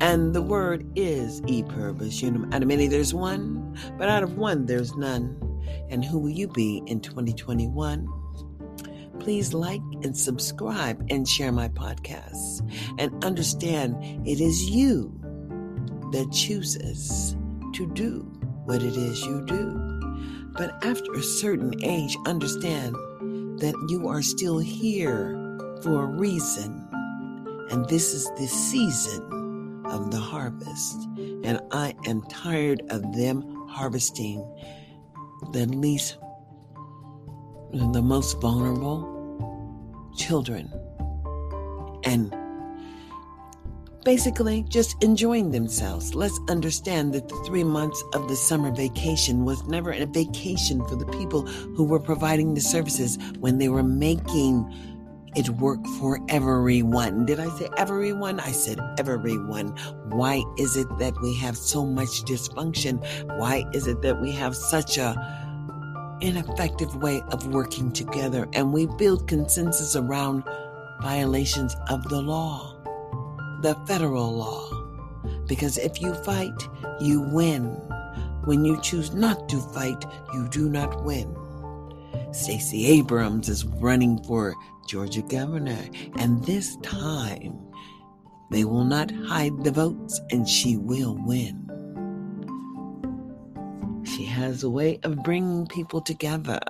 And 0.00 0.34
the 0.34 0.42
word 0.42 0.86
is 0.96 1.40
e 1.46 1.62
pluribus 1.62 2.22
unum. 2.22 2.52
Out 2.52 2.62
of 2.62 2.68
many, 2.68 2.86
there's 2.86 3.14
one, 3.14 3.76
but 3.96 4.08
out 4.08 4.22
of 4.22 4.36
one, 4.36 4.66
there's 4.66 4.94
none. 4.96 5.36
And 5.90 6.04
who 6.04 6.18
will 6.18 6.30
you 6.30 6.48
be 6.48 6.82
in 6.86 7.00
2021? 7.00 8.06
Please 9.18 9.52
like 9.52 9.82
and 10.02 10.16
subscribe 10.16 11.04
and 11.10 11.28
share 11.28 11.52
my 11.52 11.68
podcasts. 11.68 12.60
And 12.98 13.24
understand 13.24 13.96
it 14.26 14.40
is 14.40 14.70
you 14.70 15.12
that 16.12 16.30
chooses 16.32 17.36
to 17.74 17.86
do 17.92 18.20
what 18.64 18.82
it 18.82 18.96
is 18.96 19.22
you 19.24 19.44
do. 19.46 19.87
But 20.52 20.84
after 20.84 21.12
a 21.12 21.22
certain 21.22 21.72
age, 21.82 22.16
understand 22.26 22.94
that 23.60 23.74
you 23.88 24.08
are 24.08 24.22
still 24.22 24.58
here 24.58 25.34
for 25.82 26.04
a 26.04 26.06
reason. 26.06 26.86
And 27.70 27.88
this 27.88 28.14
is 28.14 28.24
the 28.38 28.46
season 28.46 29.84
of 29.86 30.10
the 30.10 30.18
harvest. 30.18 30.96
And 31.44 31.60
I 31.70 31.94
am 32.06 32.22
tired 32.22 32.82
of 32.90 33.02
them 33.14 33.66
harvesting 33.68 34.44
the 35.52 35.66
least, 35.66 36.16
the 37.72 38.02
most 38.02 38.40
vulnerable 38.40 39.14
children 40.16 40.72
and 42.04 42.34
basically 44.08 44.62
just 44.70 44.96
enjoying 45.04 45.50
themselves. 45.50 46.14
Let's 46.14 46.40
understand 46.48 47.12
that 47.12 47.28
the 47.28 47.36
three 47.46 47.62
months 47.62 48.02
of 48.14 48.26
the 48.26 48.36
summer 48.36 48.70
vacation 48.70 49.44
was 49.44 49.62
never 49.64 49.92
a 49.92 50.06
vacation 50.06 50.82
for 50.86 50.96
the 50.96 51.04
people 51.18 51.42
who 51.46 51.84
were 51.84 52.00
providing 52.00 52.54
the 52.54 52.62
services 52.62 53.18
when 53.38 53.58
they 53.58 53.68
were 53.68 53.82
making 53.82 54.64
it 55.36 55.50
work 55.50 55.86
for 55.98 56.20
everyone. 56.30 57.26
Did 57.26 57.38
I 57.38 57.50
say 57.58 57.68
everyone? 57.76 58.40
I 58.40 58.50
said 58.50 58.80
everyone. 58.98 59.76
Why 60.08 60.42
is 60.56 60.78
it 60.78 60.88
that 60.98 61.12
we 61.20 61.36
have 61.36 61.58
so 61.58 61.84
much 61.84 62.24
dysfunction? 62.24 63.04
Why 63.38 63.66
is 63.74 63.86
it 63.86 64.00
that 64.00 64.22
we 64.22 64.32
have 64.32 64.56
such 64.56 64.96
a 64.96 65.10
ineffective 66.22 66.96
way 66.96 67.20
of 67.30 67.48
working 67.48 67.92
together 67.92 68.48
and 68.54 68.72
we 68.72 68.86
build 68.86 69.28
consensus 69.28 69.96
around 69.96 70.44
violations 71.02 71.76
of 71.90 72.08
the 72.08 72.22
law? 72.22 72.77
The 73.62 73.74
federal 73.86 74.32
law. 74.32 74.70
Because 75.46 75.78
if 75.78 76.00
you 76.00 76.14
fight, 76.24 76.68
you 77.00 77.22
win. 77.32 77.64
When 78.44 78.64
you 78.64 78.80
choose 78.80 79.12
not 79.12 79.48
to 79.48 79.58
fight, 79.58 80.04
you 80.32 80.48
do 80.48 80.68
not 80.68 81.04
win. 81.04 81.34
Stacey 82.32 82.86
Abrams 82.86 83.48
is 83.48 83.64
running 83.64 84.22
for 84.24 84.54
Georgia 84.86 85.22
governor, 85.22 85.84
and 86.16 86.44
this 86.44 86.76
time 86.76 87.58
they 88.50 88.64
will 88.64 88.84
not 88.84 89.10
hide 89.10 89.64
the 89.64 89.70
votes 89.70 90.20
and 90.30 90.48
she 90.48 90.76
will 90.76 91.18
win. 91.26 91.64
She 94.04 94.24
has 94.24 94.62
a 94.62 94.70
way 94.70 94.98
of 95.02 95.22
bringing 95.22 95.66
people 95.66 96.00
together. 96.00 96.60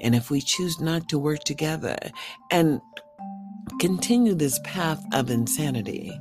And 0.00 0.14
if 0.14 0.30
we 0.30 0.40
choose 0.40 0.80
not 0.80 1.08
to 1.08 1.18
work 1.18 1.40
together 1.44 1.96
and 2.50 2.80
continue 3.80 4.34
this 4.34 4.58
path 4.64 5.02
of 5.12 5.30
insanity 5.30 6.12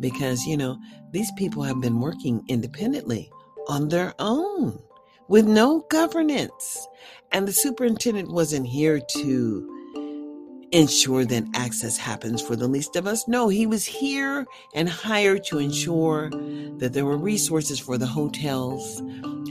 because, 0.00 0.44
you 0.46 0.56
know, 0.56 0.78
these 1.12 1.30
people 1.36 1.62
have 1.62 1.80
been 1.80 2.00
working 2.00 2.42
independently 2.48 3.30
on 3.68 3.88
their 3.88 4.14
own 4.18 4.78
with 5.28 5.46
no 5.46 5.80
governance. 5.90 6.86
And 7.32 7.48
the 7.48 7.52
superintendent 7.52 8.30
wasn't 8.30 8.66
here 8.66 9.00
to 9.00 9.72
ensure 10.72 11.24
that 11.24 11.44
access 11.54 11.96
happens 11.96 12.42
for 12.42 12.56
the 12.56 12.68
least 12.68 12.96
of 12.96 13.06
us. 13.06 13.26
No, 13.28 13.48
he 13.48 13.66
was 13.66 13.84
here 13.84 14.46
and 14.74 14.88
hired 14.88 15.44
to 15.44 15.58
ensure 15.58 16.30
that 16.78 16.90
there 16.92 17.04
were 17.04 17.16
resources 17.16 17.78
for 17.78 17.96
the 17.98 18.06
hotels 18.06 19.02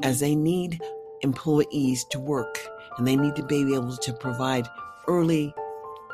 as 0.03 0.19
they 0.19 0.35
need 0.35 0.79
employees 1.21 2.05
to 2.11 2.19
work 2.19 2.59
and 2.97 3.07
they 3.07 3.15
need 3.15 3.35
to 3.35 3.43
be 3.43 3.73
able 3.73 3.97
to 3.97 4.13
provide 4.13 4.67
early 5.07 5.53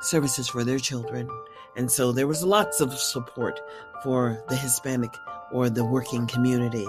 services 0.01 0.47
for 0.47 0.63
their 0.63 0.79
children. 0.79 1.29
And 1.75 1.89
so 1.89 2.11
there 2.11 2.27
was 2.27 2.43
lots 2.43 2.81
of 2.81 2.93
support 2.93 3.59
for 4.03 4.43
the 4.49 4.55
Hispanic 4.55 5.13
or 5.51 5.69
the 5.69 5.85
working 5.85 6.27
community 6.27 6.87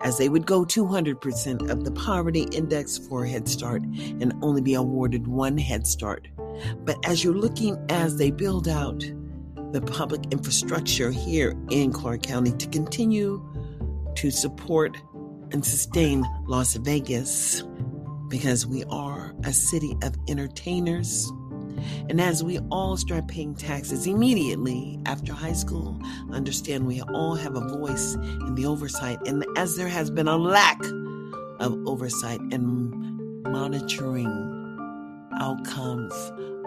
as 0.00 0.18
they 0.18 0.28
would 0.28 0.46
go 0.46 0.64
200% 0.64 1.70
of 1.70 1.84
the 1.84 1.92
poverty 1.92 2.42
index 2.52 2.98
for 2.98 3.24
Head 3.24 3.48
Start 3.48 3.82
and 3.82 4.32
only 4.42 4.60
be 4.60 4.74
awarded 4.74 5.26
one 5.26 5.56
Head 5.58 5.86
Start. 5.86 6.28
But 6.84 6.96
as 7.04 7.24
you're 7.24 7.34
looking 7.34 7.78
as 7.88 8.16
they 8.16 8.30
build 8.30 8.68
out 8.68 9.04
the 9.72 9.80
public 9.80 10.20
infrastructure 10.30 11.10
here 11.10 11.54
in 11.70 11.92
Clark 11.92 12.22
County 12.22 12.52
to 12.52 12.68
continue 12.68 13.42
to 14.16 14.30
support 14.30 14.96
and 15.52 15.64
sustain 15.64 16.24
Las 16.46 16.74
Vegas, 16.74 17.62
because 18.28 18.66
we 18.66 18.84
are 18.84 19.34
a 19.44 19.52
city 19.52 19.96
of 20.02 20.14
entertainers 20.28 21.30
And 22.08 22.20
as 22.20 22.42
we 22.42 22.58
all 22.70 22.96
start 22.96 23.28
paying 23.28 23.54
taxes 23.54 24.06
immediately 24.06 24.98
after 25.06 25.32
high 25.32 25.52
school, 25.52 26.00
understand 26.30 26.86
we 26.86 27.02
all 27.02 27.34
have 27.34 27.56
a 27.56 27.60
voice 27.60 28.14
in 28.14 28.54
the 28.54 28.66
oversight. 28.66 29.18
And 29.26 29.44
as 29.56 29.76
there 29.76 29.88
has 29.88 30.10
been 30.10 30.28
a 30.28 30.36
lack 30.36 30.80
of 31.60 31.86
oversight 31.86 32.40
and 32.40 33.42
monitoring 33.44 34.28
outcomes 35.40 36.12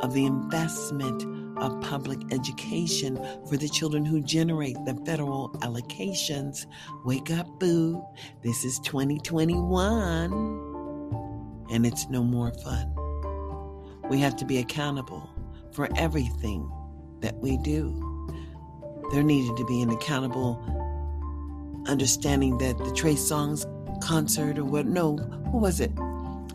of 0.02 0.14
the 0.14 0.26
investment 0.26 1.24
of 1.58 1.80
public 1.82 2.20
education 2.32 3.18
for 3.48 3.58
the 3.58 3.70
children 3.70 4.06
who 4.06 4.22
generate 4.22 4.76
the 4.86 4.96
federal 5.06 5.50
allocations. 5.62 6.66
Wake 7.06 7.32
up, 7.32 7.48
boo. 7.60 8.04
This 8.44 8.66
is 8.66 8.80
2021, 8.80 10.34
and 11.72 11.86
it's 11.86 12.10
no 12.10 12.24
more 12.24 12.52
fun. 12.64 13.05
We 14.10 14.20
have 14.20 14.36
to 14.38 14.46
be 14.46 14.58
accountable 14.58 15.30
for 15.72 15.90
everything 15.98 16.70
that 17.22 17.36
we 17.38 17.58
do. 17.58 18.02
There 19.12 19.24
needed 19.24 19.58
to 19.58 19.66
be 19.66 19.82
an 19.82 19.90
accountable 19.90 20.62
understanding 21.88 22.58
that 22.60 22.78
the 22.78 22.92
Trey 22.94 23.14
Songz 23.14 23.66
concert 24.02 24.58
or 24.58 24.66
what, 24.66 24.86
no, 24.86 25.18
who 25.18 25.58
was 25.58 25.80
it? 25.80 25.92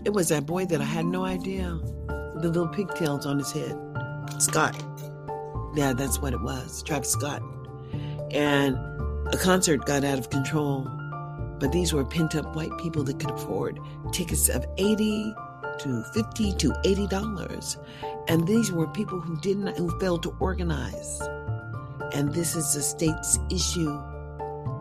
It 0.04 0.12
was 0.12 0.28
that 0.28 0.46
boy 0.46 0.66
that 0.66 0.80
I 0.80 0.84
had 0.84 1.04
no 1.04 1.24
idea. 1.24 1.78
The 2.06 2.48
little 2.48 2.68
pigtails 2.68 3.26
on 3.26 3.38
his 3.38 3.52
head. 3.52 3.76
Scott. 4.38 4.82
Yeah, 5.74 5.92
that's 5.92 6.20
what 6.20 6.32
it 6.32 6.40
was. 6.40 6.82
Travis 6.82 7.10
Scott. 7.10 7.42
And 8.30 8.76
a 9.32 9.36
concert 9.38 9.84
got 9.84 10.04
out 10.04 10.18
of 10.18 10.30
control. 10.30 10.88
But 11.58 11.72
these 11.72 11.92
were 11.92 12.04
pent 12.04 12.34
up 12.34 12.56
white 12.56 12.76
people 12.78 13.04
that 13.04 13.18
could 13.20 13.30
afford 13.30 13.78
tickets 14.12 14.48
of 14.48 14.64
80 14.78 15.34
to 15.82 16.02
50 16.14 16.52
to 16.54 16.74
80 16.84 17.06
dollars. 17.08 17.78
And 18.28 18.46
these 18.46 18.70
were 18.70 18.86
people 18.88 19.20
who 19.20 19.40
didn't 19.40 19.76
who 19.76 19.98
failed 19.98 20.22
to 20.24 20.36
organize. 20.40 21.20
And 22.12 22.32
this 22.34 22.54
is 22.54 22.74
the 22.74 22.82
state's 22.82 23.38
issue. 23.50 24.00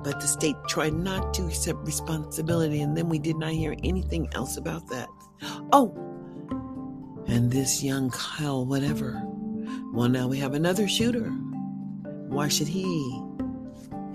But 0.04 0.20
the 0.22 0.28
state 0.28 0.56
tried 0.68 0.94
not 0.94 1.34
to 1.36 1.46
accept 1.48 1.80
responsibility, 1.86 2.82
and 2.82 2.96
then 2.96 3.10
we 3.10 3.20
did 3.20 3.36
not 3.36 3.52
hear 3.52 3.76
anything 3.84 4.30
else 4.34 4.56
about 4.58 4.88
that. 4.88 5.10
Oh, 5.74 5.94
and 7.28 7.52
this 7.52 7.84
young 7.84 8.10
Kyle, 8.10 8.66
whatever, 8.66 9.22
well, 9.94 10.10
now 10.10 10.28
we 10.28 10.38
have 10.38 10.54
another 10.54 10.88
shooter. 10.88 11.30
Why 12.30 12.48
should 12.48 12.68
he, 12.68 13.24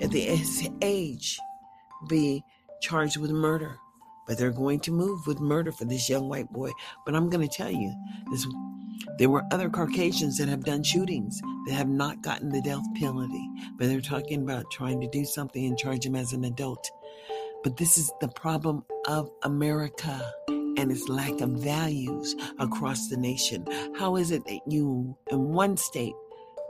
at 0.00 0.10
the 0.10 0.74
age, 0.82 1.38
be 2.08 2.42
charged 2.80 3.18
with 3.18 3.30
murder? 3.30 3.78
But 4.26 4.38
they're 4.38 4.50
going 4.50 4.80
to 4.80 4.92
move 4.92 5.26
with 5.26 5.40
murder 5.40 5.72
for 5.72 5.84
this 5.84 6.08
young 6.08 6.28
white 6.28 6.52
boy. 6.52 6.70
But 7.04 7.14
I'm 7.14 7.28
going 7.28 7.46
to 7.46 7.56
tell 7.56 7.70
you, 7.70 7.94
this, 8.30 8.46
there 9.18 9.30
were 9.30 9.44
other 9.50 9.68
Caucasians 9.68 10.38
that 10.38 10.48
have 10.48 10.64
done 10.64 10.82
shootings 10.82 11.40
that 11.66 11.74
have 11.74 11.88
not 11.88 12.22
gotten 12.22 12.48
the 12.48 12.62
death 12.62 12.84
penalty. 12.96 13.48
But 13.78 13.88
they're 13.88 14.00
talking 14.00 14.42
about 14.42 14.70
trying 14.70 15.00
to 15.00 15.08
do 15.08 15.24
something 15.24 15.64
and 15.64 15.78
charge 15.78 16.06
him 16.06 16.16
as 16.16 16.32
an 16.32 16.44
adult. 16.44 16.90
But 17.62 17.76
this 17.76 17.96
is 17.96 18.12
the 18.20 18.28
problem 18.28 18.84
of 19.06 19.30
America 19.42 20.32
and 20.76 20.90
its 20.90 21.08
lack 21.08 21.40
of 21.40 21.50
values 21.50 22.34
across 22.58 23.08
the 23.08 23.16
nation. 23.16 23.66
How 23.96 24.16
is 24.16 24.30
it 24.30 24.44
that 24.46 24.60
you, 24.66 25.16
in 25.30 25.52
one 25.52 25.76
state, 25.76 26.14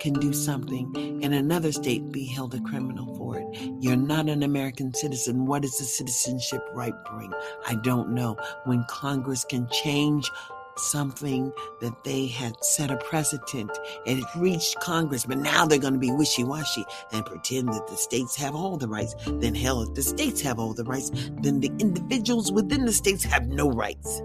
can 0.01 0.15
do 0.15 0.33
something 0.33 1.23
in 1.23 1.33
another 1.33 1.73
state 1.73 2.11
be 2.13 2.25
held 2.25 2.55
a 2.55 2.61
criminal 2.61 3.15
for 3.17 3.39
it? 3.39 3.47
You're 3.81 3.97
not 3.97 4.29
an 4.29 4.43
American 4.43 4.93
citizen. 4.95 5.47
What 5.47 5.63
does 5.63 5.79
the 5.79 5.85
citizenship 5.85 6.63
right 6.75 6.95
bring? 7.11 7.33
I 7.67 7.77
don't 7.77 8.11
know. 8.11 8.37
When 8.65 8.85
Congress 8.89 9.45
can 9.45 9.69
change 9.69 10.31
something 10.77 11.53
that 11.81 12.05
they 12.05 12.27
had 12.27 12.63
set 12.65 12.91
a 12.91 12.97
precedent 12.97 13.71
and 14.07 14.19
it 14.19 14.25
reached 14.37 14.79
Congress, 14.81 15.25
but 15.25 15.39
now 15.39 15.67
they're 15.67 15.79
going 15.79 15.95
to 15.95 15.99
be 15.99 16.11
wishy 16.11 16.45
washy 16.45 16.85
and 17.13 17.25
pretend 17.25 17.69
that 17.69 17.87
the 17.87 17.97
states 17.97 18.37
have 18.37 18.55
all 18.55 18.77
the 18.77 18.89
rights. 18.89 19.15
Then, 19.27 19.55
hell, 19.55 19.83
if 19.83 19.95
the 19.95 20.03
states 20.03 20.41
have 20.43 20.59
all 20.59 20.75
the 20.75 20.85
rights, 20.85 21.11
then 21.43 21.61
the 21.61 21.71
individuals 21.79 22.53
within 22.53 22.85
the 22.85 22.93
states 22.93 23.25
have 23.25 23.47
no 23.49 23.71
rights. 23.71 24.23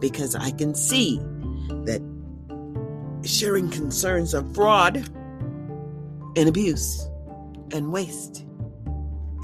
Because 0.00 0.34
I 0.34 0.50
can 0.50 0.74
see 0.74 1.18
that 1.84 2.00
sharing 3.24 3.70
concerns 3.70 4.34
of 4.34 4.54
fraud 4.54 4.96
and 6.36 6.48
abuse 6.48 7.08
and 7.72 7.92
waste 7.92 8.46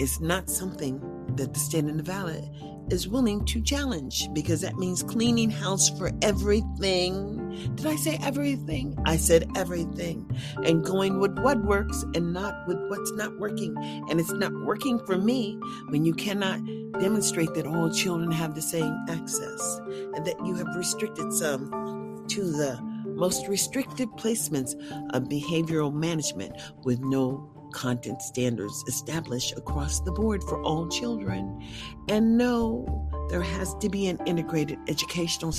is 0.01 0.21
not 0.21 0.49
something 0.49 1.01
that 1.37 1.53
the 1.53 1.61
state 1.61 1.85
of 1.85 1.95
Nevada 1.95 2.43
is 2.91 3.09
willing 3.09 3.45
to 3.45 3.61
challenge 3.61 4.29
because 4.33 4.61
that 4.61 4.77
means 4.77 5.03
cleaning 5.03 5.51
house 5.51 5.91
for 5.91 6.11
everything. 6.23 7.73
Did 7.75 7.87
I 7.87 7.97
say 7.97 8.19
everything? 8.23 8.97
I 9.07 9.17
said 9.17 9.51
everything. 9.57 10.31
And 10.65 10.85
going 10.85 11.19
with 11.19 11.37
what 11.41 11.65
works 11.65 12.05
and 12.15 12.33
not 12.33 12.67
with 12.69 12.79
what's 12.89 13.13
not 13.13 13.37
working. 13.39 13.77
And 14.09 14.21
it's 14.21 14.33
not 14.33 14.53
working 14.65 15.01
for 15.01 15.19
me 15.19 15.59
when 15.89 16.05
you 16.05 16.15
cannot 16.15 16.65
demonstrate 17.01 17.53
that 17.55 17.67
all 17.67 17.91
children 17.91 18.31
have 18.31 18.55
the 18.55 18.63
same 18.63 18.97
access 19.09 19.81
and 19.87 20.25
that 20.25 20.37
you 20.47 20.55
have 20.55 20.69
restricted 20.77 21.33
some 21.33 22.25
to 22.29 22.43
the 22.45 22.96
most 23.17 23.49
restrictive 23.49 24.09
placements 24.11 24.75
of 25.15 25.25
behavioral 25.25 25.93
management 25.93 26.55
with 26.85 27.01
no 27.01 27.51
content 27.73 28.23
standards 28.23 28.85
established 28.87 29.57
across 29.57 30.01
the 30.01 30.13
board 30.13 30.43
for 30.45 30.63
all 30.63 30.89
children. 30.89 31.61
And 32.09 32.39
no, 32.39 33.09
there 33.29 33.43
has 33.43 33.75
to 33.77 33.89
be 33.89 34.07
an 34.07 34.19
integrated 34.27 34.79
educational 34.89 35.53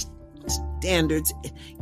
standards, 0.80 1.34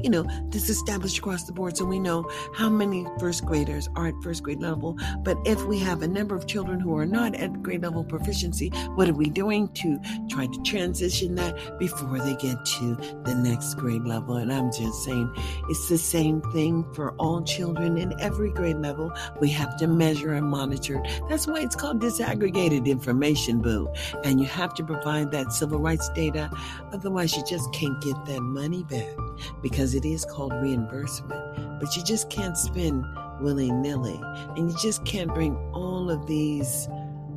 you 0.01 0.09
know, 0.09 0.25
this 0.49 0.69
established 0.69 1.17
across 1.17 1.43
the 1.43 1.53
board. 1.53 1.77
So 1.77 1.85
we 1.85 1.99
know 1.99 2.29
how 2.53 2.69
many 2.69 3.05
first 3.19 3.45
graders 3.45 3.89
are 3.95 4.07
at 4.07 4.15
first 4.23 4.43
grade 4.43 4.61
level. 4.61 4.97
But 5.19 5.37
if 5.45 5.63
we 5.65 5.79
have 5.79 6.01
a 6.01 6.07
number 6.07 6.35
of 6.35 6.47
children 6.47 6.79
who 6.79 6.97
are 6.97 7.05
not 7.05 7.35
at 7.35 7.61
grade 7.61 7.83
level 7.83 8.03
proficiency, 8.03 8.69
what 8.95 9.09
are 9.09 9.13
we 9.13 9.29
doing 9.29 9.67
to 9.73 9.99
try 10.29 10.47
to 10.47 10.63
transition 10.63 11.35
that 11.35 11.77
before 11.77 12.19
they 12.19 12.35
get 12.35 12.63
to 12.65 12.95
the 13.25 13.35
next 13.35 13.75
grade 13.75 14.05
level? 14.05 14.37
And 14.37 14.51
I'm 14.51 14.71
just 14.71 15.03
saying 15.03 15.33
it's 15.69 15.89
the 15.89 15.97
same 15.97 16.41
thing 16.53 16.85
for 16.93 17.11
all 17.13 17.43
children 17.43 17.97
in 17.97 18.19
every 18.19 18.51
grade 18.51 18.77
level. 18.77 19.11
We 19.41 19.49
have 19.49 19.77
to 19.77 19.87
measure 19.87 20.33
and 20.33 20.47
monitor. 20.47 21.03
That's 21.29 21.47
why 21.47 21.61
it's 21.61 21.75
called 21.75 22.01
disaggregated 22.01 22.85
information, 22.85 23.61
boo. 23.61 23.91
And 24.23 24.39
you 24.39 24.45
have 24.47 24.73
to 24.75 24.83
provide 24.83 25.31
that 25.31 25.51
civil 25.51 25.79
rights 25.79 26.09
data. 26.09 26.49
Otherwise, 26.93 27.35
you 27.35 27.43
just 27.45 27.71
can't 27.73 28.01
get 28.01 28.15
that 28.25 28.41
money 28.55 28.83
back 28.85 29.15
because 29.61 29.93
it 29.93 30.05
is 30.05 30.25
called 30.25 30.53
reimbursement. 30.53 31.79
But 31.81 31.95
you 31.95 32.03
just 32.03 32.29
can't 32.29 32.57
spend 32.57 33.03
willy 33.41 33.69
nilly. 33.69 34.19
And 34.55 34.71
you 34.71 34.77
just 34.81 35.03
can't 35.05 35.33
bring 35.33 35.55
all 35.73 36.09
of 36.09 36.25
these 36.25 36.87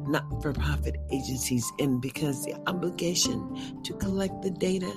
not 0.07 0.25
for 0.41 0.53
profit 0.53 0.97
agencies 1.11 1.71
in 1.79 2.01
because 2.01 2.45
the 2.45 2.55
obligation 2.66 3.83
to 3.83 3.93
collect 3.95 4.41
the 4.43 4.51
data 4.51 4.91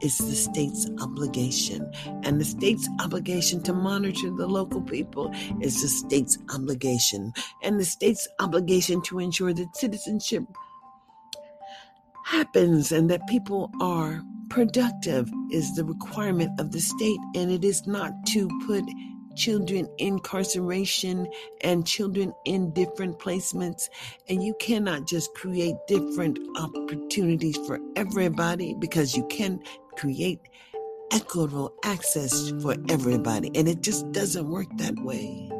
is 0.00 0.18
the 0.18 0.34
state's 0.34 0.88
obligation. 1.00 1.90
And 2.24 2.40
the 2.40 2.44
state's 2.44 2.88
obligation 3.00 3.62
to 3.64 3.72
monitor 3.72 4.30
the 4.30 4.46
local 4.46 4.80
people 4.80 5.30
is 5.60 5.82
the 5.82 5.88
state's 5.88 6.38
obligation. 6.54 7.32
And 7.62 7.78
the 7.78 7.84
state's 7.84 8.26
obligation 8.40 9.02
to 9.02 9.18
ensure 9.20 9.52
that 9.52 9.76
citizenship 9.76 10.44
happens 12.24 12.92
and 12.92 13.08
that 13.10 13.26
people 13.28 13.70
are 13.80 14.22
productive 14.48 15.30
is 15.50 15.74
the 15.74 15.84
requirement 15.84 16.58
of 16.60 16.72
the 16.72 16.80
state, 16.80 17.20
and 17.34 17.50
it 17.50 17.64
is 17.64 17.86
not 17.86 18.12
to 18.28 18.48
put 18.66 18.84
children 19.36 19.86
in 19.98 20.14
incarceration 20.14 21.28
and 21.60 21.86
children 21.86 22.32
in 22.44 22.72
different 22.72 23.18
placements. 23.18 23.88
And 24.28 24.42
you 24.42 24.54
cannot 24.58 25.06
just 25.06 25.34
create 25.34 25.76
different 25.86 26.38
opportunities 26.56 27.56
for 27.66 27.78
everybody 27.94 28.74
because 28.78 29.16
you 29.16 29.26
can 29.28 29.60
create 29.96 30.40
equitable 31.12 31.74
access 31.84 32.50
for 32.62 32.76
everybody. 32.88 33.50
And 33.54 33.68
it 33.68 33.82
just 33.82 34.10
doesn't 34.12 34.48
work 34.48 34.68
that 34.78 34.94
way. 35.00 35.50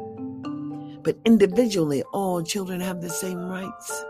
But 1.03 1.17
individually, 1.25 2.03
all 2.13 2.41
children 2.43 2.81
have 2.81 3.01
the 3.01 3.09
same 3.09 3.39
rights 3.39 4.03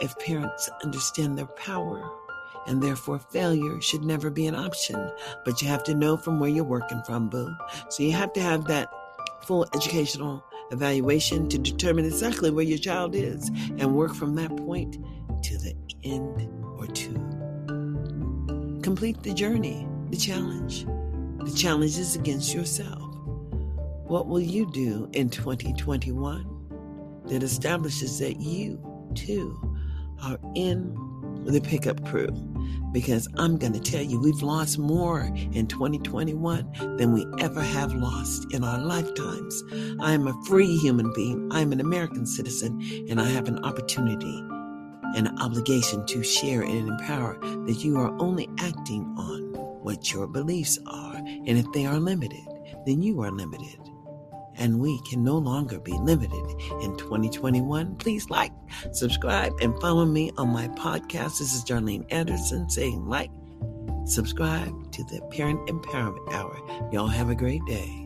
if 0.00 0.16
parents 0.18 0.70
understand 0.84 1.38
their 1.38 1.46
power 1.46 2.08
and 2.66 2.82
therefore 2.82 3.18
failure 3.18 3.80
should 3.80 4.02
never 4.04 4.30
be 4.30 4.46
an 4.46 4.54
option. 4.54 5.10
But 5.44 5.60
you 5.62 5.68
have 5.68 5.84
to 5.84 5.94
know 5.94 6.16
from 6.16 6.40
where 6.40 6.50
you're 6.50 6.64
working 6.64 7.02
from, 7.04 7.28
boo. 7.28 7.54
So 7.88 8.02
you 8.02 8.12
have 8.12 8.32
to 8.34 8.40
have 8.40 8.64
that 8.66 8.88
full 9.42 9.66
educational 9.74 10.44
evaluation 10.70 11.48
to 11.48 11.58
determine 11.58 12.04
exactly 12.04 12.50
where 12.50 12.64
your 12.64 12.78
child 12.78 13.14
is 13.14 13.50
and 13.78 13.94
work 13.94 14.14
from 14.14 14.34
that 14.36 14.56
point 14.56 14.96
to 15.42 15.58
the 15.58 15.74
end 16.02 16.48
or 16.78 16.86
to 16.86 17.12
complete 18.82 19.22
the 19.22 19.34
journey, 19.34 19.86
the 20.10 20.16
challenge. 20.16 20.86
The 21.44 21.54
challenge 21.54 21.98
is 21.98 22.16
against 22.16 22.54
yourself. 22.54 23.02
What 24.06 24.26
will 24.26 24.40
you 24.40 24.70
do 24.72 25.08
in 25.12 25.28
2021 25.28 27.22
that 27.26 27.42
establishes 27.42 28.18
that 28.18 28.40
you 28.40 28.78
too 29.14 29.58
are 30.22 30.38
in 30.54 30.94
the 31.52 31.60
pickup 31.60 32.04
crew 32.04 32.28
because 32.94 33.28
I'm 33.36 33.58
going 33.58 33.72
to 33.72 33.80
tell 33.80 34.00
you, 34.00 34.20
we've 34.20 34.40
lost 34.40 34.78
more 34.78 35.22
in 35.52 35.66
2021 35.66 36.96
than 36.96 37.12
we 37.12 37.26
ever 37.40 37.60
have 37.60 37.92
lost 37.92 38.46
in 38.54 38.62
our 38.62 38.78
lifetimes. 38.78 39.64
I 40.00 40.12
am 40.12 40.28
a 40.28 40.44
free 40.44 40.78
human 40.78 41.12
being. 41.12 41.48
I'm 41.52 41.72
an 41.72 41.80
American 41.80 42.24
citizen, 42.24 42.80
and 43.10 43.20
I 43.20 43.28
have 43.30 43.48
an 43.48 43.64
opportunity 43.64 44.38
and 45.16 45.26
an 45.26 45.38
obligation 45.40 46.06
to 46.06 46.22
share 46.22 46.62
and 46.62 46.88
empower 46.88 47.36
that 47.66 47.82
you 47.84 47.98
are 47.98 48.16
only 48.22 48.48
acting 48.60 49.02
on 49.18 49.42
what 49.82 50.12
your 50.12 50.28
beliefs 50.28 50.78
are. 50.86 51.16
And 51.16 51.58
if 51.58 51.66
they 51.72 51.86
are 51.86 51.98
limited, 51.98 52.46
then 52.86 53.02
you 53.02 53.20
are 53.22 53.32
limited 53.32 53.83
and 54.56 54.78
we 54.78 55.00
can 55.02 55.22
no 55.22 55.36
longer 55.36 55.78
be 55.78 55.92
limited 55.92 56.44
in 56.82 56.96
2021. 56.96 57.96
Please 57.96 58.30
like, 58.30 58.52
subscribe, 58.92 59.52
and 59.60 59.78
follow 59.80 60.04
me 60.04 60.30
on 60.36 60.48
my 60.48 60.68
podcast. 60.68 61.38
This 61.38 61.54
is 61.54 61.64
Darlene 61.64 62.06
Anderson 62.10 62.68
saying 62.68 63.06
like, 63.06 63.30
subscribe 64.06 64.92
to 64.92 65.04
the 65.04 65.20
Parent 65.30 65.66
Empowerment 65.68 66.32
Hour. 66.32 66.58
Y'all 66.92 67.06
have 67.06 67.30
a 67.30 67.34
great 67.34 67.64
day. 67.66 68.03